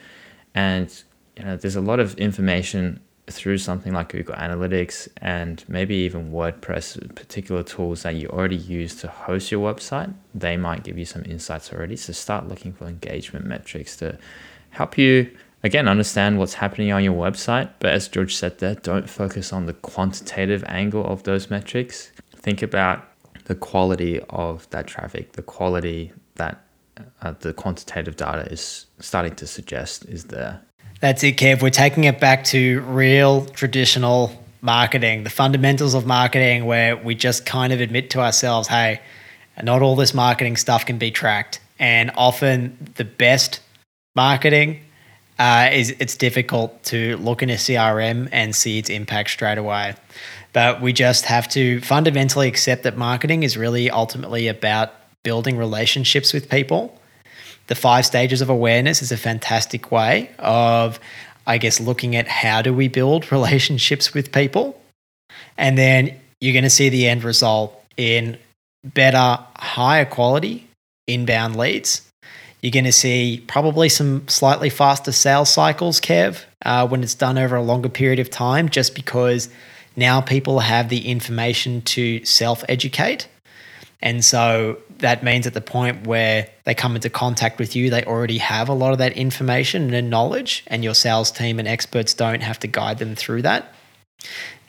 and 0.56 1.04
you 1.38 1.46
know, 1.46 1.56
there's 1.56 1.76
a 1.76 1.82
lot 1.82 2.00
of 2.00 2.18
information 2.18 3.00
through 3.32 3.58
something 3.58 3.94
like 3.94 4.10
Google 4.10 4.36
Analytics 4.36 5.08
and 5.18 5.64
maybe 5.68 5.96
even 5.96 6.32
WordPress, 6.32 7.16
particular 7.16 7.64
tools 7.64 8.04
that 8.04 8.16
you 8.16 8.28
already 8.28 8.56
use 8.56 8.96
to 9.02 9.08
host 9.08 9.52
your 9.52 9.74
website, 9.74 10.14
they 10.34 10.58
might 10.58 10.84
give 10.84 10.98
you 10.98 11.06
some 11.06 11.24
insights 11.26 11.72
already. 11.72 11.96
So 11.96 12.14
start 12.14 12.48
looking 12.48 12.74
for 12.74 12.88
engagement 12.88 13.46
metrics 13.46 13.96
to 13.98 14.18
help 14.72 14.98
you, 14.98 15.30
again, 15.64 15.88
understand 15.88 16.40
what's 16.40 16.56
happening 16.56 16.92
on 16.92 17.04
your 17.04 17.14
website. 17.14 17.70
But 17.80 17.92
as 17.92 18.08
George 18.08 18.36
said 18.36 18.60
there, 18.60 18.76
don't 18.76 19.10
focus 19.10 19.54
on 19.54 19.66
the 19.66 19.74
quantitative 19.74 20.64
angle 20.68 21.06
of 21.06 21.24
those 21.24 21.50
metrics. 21.50 22.12
Think 22.36 22.62
about 22.62 23.06
the 23.50 23.56
quality 23.56 24.22
of 24.30 24.70
that 24.70 24.86
traffic, 24.86 25.34
the 25.34 25.42
quality 25.42 26.14
that 26.36 26.62
uh, 27.22 27.34
the 27.40 27.52
quantitative 27.52 28.16
data 28.16 28.42
is 28.52 28.86
starting 29.00 29.34
to 29.36 29.48
suggest 29.48 30.06
is 30.06 30.26
there 30.26 30.62
that's 31.00 31.24
it, 31.24 31.38
Kev. 31.38 31.62
We're 31.62 31.70
taking 31.70 32.04
it 32.04 32.20
back 32.20 32.44
to 32.46 32.82
real 32.82 33.46
traditional 33.46 34.32
marketing, 34.62 35.24
the 35.24 35.30
fundamentals 35.30 35.94
of 35.94 36.06
marketing, 36.06 36.66
where 36.66 36.98
we 36.98 37.16
just 37.16 37.46
kind 37.46 37.72
of 37.72 37.80
admit 37.80 38.10
to 38.10 38.20
ourselves, 38.20 38.68
hey, 38.68 39.00
not 39.64 39.82
all 39.82 39.96
this 39.96 40.14
marketing 40.14 40.58
stuff 40.58 40.86
can 40.86 40.98
be 40.98 41.10
tracked. 41.10 41.62
And 41.80 42.12
often 42.18 42.92
the 42.96 43.06
best 43.06 43.62
marketing 44.14 44.82
uh, 45.40 45.70
is 45.72 45.96
it's 46.00 46.18
difficult 46.18 46.84
to 46.84 47.16
look 47.18 47.42
in 47.42 47.50
a 47.50 47.54
CRM 47.54 48.28
and 48.34 48.54
see 48.54 48.78
its 48.78 48.90
impact 48.90 49.30
straight 49.30 49.58
away. 49.58 49.96
But 50.54 50.82
we 50.82 50.94
just 50.94 51.26
have 51.26 51.48
to 51.50 51.80
fundamentally 51.82 52.48
accept 52.48 52.84
that 52.84 52.98
marketing 52.98 53.44
is 53.44 53.58
really 53.58 53.90
ultimately 53.90 54.48
about 54.48 54.94
building 55.24 55.58
relationships 55.58 56.34
with 56.34 56.50
people. 56.50 57.00
The 57.68 57.76
five 57.76 58.06
stages 58.06 58.42
of 58.42 58.50
awareness 58.50 59.02
is 59.02 59.12
a 59.12 59.18
fantastic 59.18 59.92
way 59.92 60.32
of, 60.40 61.00
I 61.46 61.60
guess, 61.60 61.80
looking 61.80 62.16
at 62.16 62.28
how 62.28 62.62
do 62.62 62.74
we 62.74 62.88
build 62.88 63.32
relationships 63.32 64.14
with 64.14 64.32
people. 64.32 64.82
And 65.58 65.78
then 65.78 66.16
you're 66.42 66.54
going 66.54 66.64
to 66.64 66.70
see 66.70 66.90
the 66.90 67.08
end 67.08 67.24
result 67.24 67.80
in 67.98 68.38
better, 68.84 69.40
higher 69.58 70.06
quality 70.06 70.68
inbound 71.06 71.56
leads. 71.58 72.10
You're 72.62 72.72
going 72.72 72.86
to 72.86 72.92
see 72.92 73.44
probably 73.48 73.88
some 73.88 74.28
slightly 74.28 74.70
faster 74.70 75.12
sales 75.12 75.50
cycles, 75.50 76.02
Kev, 76.02 76.44
uh, 76.66 76.88
when 76.88 77.04
it's 77.04 77.16
done 77.16 77.38
over 77.38 77.56
a 77.56 77.62
longer 77.62 77.90
period 77.90 78.20
of 78.20 78.30
time, 78.30 78.68
just 78.68 78.96
because 78.96 79.50
now 80.00 80.22
people 80.22 80.60
have 80.60 80.90
the 80.90 81.08
information 81.08 81.82
to 81.84 82.24
self 82.26 82.64
educate. 82.68 83.28
And 84.02 84.24
so 84.24 84.78
that 85.00 85.24
means 85.24 85.46
at 85.46 85.54
the 85.54 85.62
point 85.62 86.08
where 86.08 86.48
they 86.64 86.74
come 86.74 86.96
into 86.96 87.10
contact 87.10 87.60
with 87.60 87.76
you, 87.76 87.90
they 87.90 88.04
already 88.06 88.38
have 88.38 88.70
a 88.70 88.74
lot 88.74 88.94
of 88.94 88.98
that 89.00 89.14
information 89.14 89.94
and 89.94 90.10
knowledge, 90.10 90.64
and 90.68 90.84
your 90.84 90.94
sales 90.94 91.32
team 91.32 91.60
and 91.60 91.68
experts 91.68 92.14
don't 92.14 92.42
have 92.42 92.60
to 92.60 92.68
guide 92.68 93.00
them 93.00 93.16
through 93.16 93.42
that. 93.42 93.74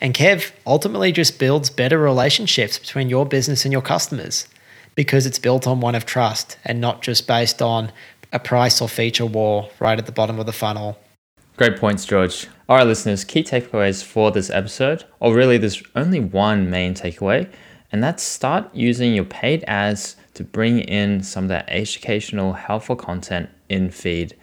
And 0.01 0.13
Kev 0.13 0.51
ultimately 0.65 1.11
just 1.11 1.39
builds 1.39 1.69
better 1.69 1.97
relationships 1.97 2.77
between 2.77 3.09
your 3.09 3.25
business 3.25 3.65
and 3.65 3.71
your 3.71 3.81
customers 3.81 4.47
because 4.95 5.25
it's 5.25 5.39
built 5.39 5.67
on 5.67 5.79
one 5.79 5.95
of 5.95 6.05
trust 6.05 6.57
and 6.65 6.81
not 6.81 7.01
just 7.01 7.27
based 7.27 7.61
on 7.61 7.91
a 8.33 8.39
price 8.39 8.81
or 8.81 8.89
feature 8.89 9.25
war 9.25 9.69
right 9.79 9.99
at 9.99 10.05
the 10.05 10.11
bottom 10.11 10.39
of 10.39 10.45
the 10.45 10.53
funnel. 10.53 10.97
Great 11.61 11.77
points, 11.77 12.05
George. 12.05 12.47
All 12.67 12.77
right, 12.77 12.87
listeners, 12.87 13.23
key 13.23 13.43
takeaways 13.43 14.03
for 14.03 14.31
this 14.31 14.49
episode, 14.49 15.03
or 15.19 15.35
really, 15.35 15.59
there's 15.59 15.83
only 15.95 16.19
one 16.19 16.71
main 16.71 16.95
takeaway, 16.95 17.47
and 17.91 18.03
that's 18.03 18.23
start 18.23 18.73
using 18.73 19.13
your 19.13 19.25
paid 19.25 19.63
ads 19.67 20.15
to 20.33 20.43
bring 20.43 20.79
in 20.79 21.21
some 21.21 21.43
of 21.43 21.49
that 21.49 21.65
educational, 21.67 22.53
helpful 22.53 22.95
content 22.95 23.47
in 23.69 23.91
feed 23.91 24.35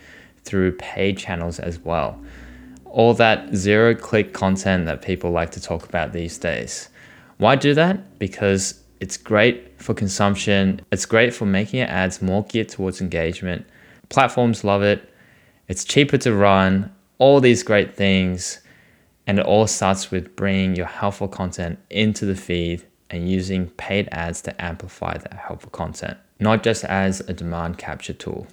through 0.44 0.76
paid 0.76 1.18
channels 1.18 1.58
as 1.58 1.80
well 1.80 2.22
all 2.84 3.14
that 3.14 3.52
zero 3.52 3.96
click 3.96 4.32
content 4.32 4.86
that 4.86 5.02
people 5.02 5.32
like 5.32 5.50
to 5.50 5.60
talk 5.60 5.88
about 5.88 6.12
these 6.12 6.38
days. 6.38 6.88
Why 7.38 7.56
do 7.56 7.74
that? 7.74 8.20
Because 8.20 8.80
it's 9.00 9.16
great 9.16 9.82
for 9.82 9.92
consumption, 9.92 10.82
it's 10.92 11.04
great 11.04 11.34
for 11.34 11.46
making 11.46 11.80
your 11.80 11.88
ads 11.88 12.22
more 12.22 12.44
geared 12.44 12.68
towards 12.68 13.00
engagement. 13.00 13.66
Platforms 14.08 14.62
love 14.62 14.84
it, 14.84 15.12
it's 15.66 15.84
cheaper 15.84 16.16
to 16.18 16.32
run, 16.32 16.92
all 17.18 17.40
these 17.40 17.62
great 17.62 17.94
things. 17.94 18.60
And 19.26 19.38
it 19.38 19.44
all 19.44 19.66
starts 19.66 20.10
with 20.10 20.34
bringing 20.36 20.74
your 20.74 20.86
helpful 20.86 21.28
content 21.28 21.78
into 21.90 22.24
the 22.24 22.34
feed 22.34 22.86
and 23.10 23.30
using 23.30 23.68
paid 23.70 24.08
ads 24.10 24.40
to 24.42 24.62
amplify 24.62 25.18
that 25.18 25.34
helpful 25.34 25.70
content, 25.70 26.16
not 26.40 26.62
just 26.62 26.84
as 26.84 27.20
a 27.20 27.32
demand 27.32 27.78
capture 27.78 28.14
tool. 28.14 28.46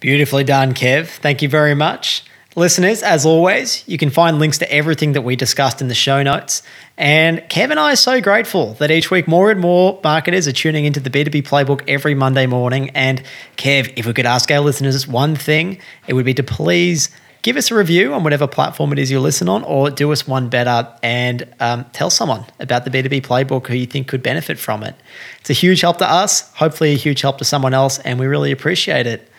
Beautifully 0.00 0.44
done, 0.44 0.74
Kev. 0.74 1.08
Thank 1.08 1.42
you 1.42 1.48
very 1.48 1.74
much. 1.74 2.24
Listeners, 2.56 3.04
as 3.04 3.24
always, 3.24 3.86
you 3.86 3.98
can 3.98 4.10
find 4.10 4.40
links 4.40 4.58
to 4.58 4.72
everything 4.72 5.12
that 5.12 5.22
we 5.22 5.36
discussed 5.36 5.80
in 5.80 5.86
the 5.86 5.94
show 5.94 6.22
notes. 6.22 6.62
And 6.96 7.38
Kev 7.48 7.70
and 7.70 7.78
I 7.78 7.92
are 7.92 7.96
so 7.96 8.20
grateful 8.20 8.74
that 8.74 8.90
each 8.90 9.10
week 9.12 9.28
more 9.28 9.50
and 9.50 9.60
more 9.60 10.00
marketers 10.02 10.48
are 10.48 10.52
tuning 10.52 10.84
into 10.84 10.98
the 10.98 11.10
B2B 11.10 11.42
playbook 11.42 11.82
every 11.86 12.14
Monday 12.14 12.46
morning. 12.46 12.90
And 12.90 13.22
Kev, 13.56 13.92
if 13.96 14.06
we 14.06 14.12
could 14.12 14.26
ask 14.26 14.50
our 14.50 14.60
listeners 14.60 15.06
one 15.06 15.36
thing, 15.36 15.78
it 16.08 16.14
would 16.14 16.24
be 16.24 16.34
to 16.34 16.42
please 16.42 17.10
give 17.48 17.56
us 17.56 17.70
a 17.70 17.74
review 17.74 18.12
on 18.12 18.22
whatever 18.24 18.46
platform 18.46 18.92
it 18.92 18.98
is 18.98 19.10
you 19.10 19.18
listen 19.18 19.48
on, 19.48 19.62
or 19.64 19.88
do 19.88 20.12
us 20.12 20.26
one 20.26 20.50
better 20.50 20.86
and 21.02 21.48
um, 21.60 21.86
tell 21.94 22.10
someone 22.10 22.44
about 22.60 22.84
the 22.84 22.90
B2B 22.90 23.22
playbook 23.22 23.68
who 23.68 23.74
you 23.74 23.86
think 23.86 24.06
could 24.06 24.22
benefit 24.22 24.58
from 24.58 24.82
it. 24.82 24.94
It's 25.40 25.48
a 25.48 25.54
huge 25.54 25.80
help 25.80 25.96
to 25.96 26.10
us, 26.10 26.52
hopefully, 26.56 26.92
a 26.92 26.96
huge 26.96 27.22
help 27.22 27.38
to 27.38 27.46
someone 27.46 27.72
else, 27.72 28.00
and 28.00 28.20
we 28.20 28.26
really 28.26 28.52
appreciate 28.52 29.06
it. 29.06 29.30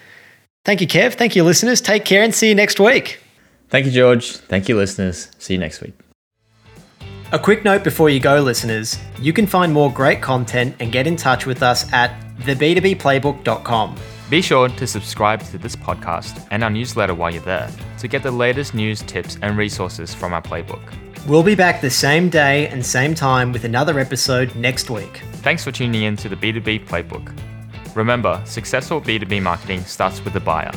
Thank 0.65 0.81
you, 0.81 0.87
Kev. 0.87 1.13
Thank 1.13 1.35
you, 1.35 1.43
listeners. 1.43 1.81
Take 1.81 2.03
care 2.03 2.23
and 2.23 2.33
see 2.33 2.49
you 2.49 2.55
next 2.55 2.79
week. 2.79 3.21
Thank 3.69 3.85
you, 3.85 3.91
George. 3.91 4.37
Thank 4.37 4.67
you, 4.67 4.75
listeners. 4.75 5.29
See 5.37 5.53
you 5.53 5.59
next 5.59 5.79
week. 5.79 5.93
A 7.31 7.37
quick 7.37 7.63
note 7.63 7.83
before 7.83 8.09
you 8.09 8.19
go, 8.19 8.41
listeners 8.41 8.97
you 9.19 9.33
can 9.33 9.45
find 9.45 9.71
more 9.71 9.93
great 9.93 10.19
content 10.19 10.75
and 10.79 10.91
get 10.91 11.05
in 11.05 11.15
touch 11.15 11.45
with 11.45 11.61
us 11.61 11.93
at 11.93 12.19
theb2bplaybook.com. 12.39 13.97
Be 14.29 14.43
sure 14.43 14.69
to 14.69 14.85
subscribe 14.85 15.41
to 15.45 15.57
this 15.57 15.75
podcast 15.75 16.47
and 16.51 16.63
our 16.63 16.69
newsletter 16.69 17.15
while 17.15 17.31
you're 17.31 17.41
there 17.41 17.67
to 17.97 18.07
get 18.07 18.21
the 18.21 18.29
latest 18.29 18.75
news, 18.75 19.01
tips, 19.01 19.39
and 19.41 19.57
resources 19.57 20.13
from 20.13 20.33
our 20.33 20.41
playbook. 20.41 20.81
We'll 21.27 21.41
be 21.41 21.55
back 21.55 21.81
the 21.81 21.89
same 21.89 22.29
day 22.29 22.67
and 22.67 22.85
same 22.85 23.15
time 23.15 23.51
with 23.51 23.63
another 23.63 23.97
episode 23.97 24.55
next 24.55 24.91
week. 24.91 25.21
Thanks 25.41 25.63
for 25.63 25.71
tuning 25.71 26.03
in 26.03 26.15
to 26.17 26.29
the 26.29 26.35
B2B 26.35 26.85
Playbook. 26.85 27.35
Remember, 27.95 28.39
successful 28.45 29.01
B2B 29.01 29.41
marketing 29.41 29.81
starts 29.81 30.23
with 30.23 30.33
the 30.33 30.39
buyer. 30.39 30.71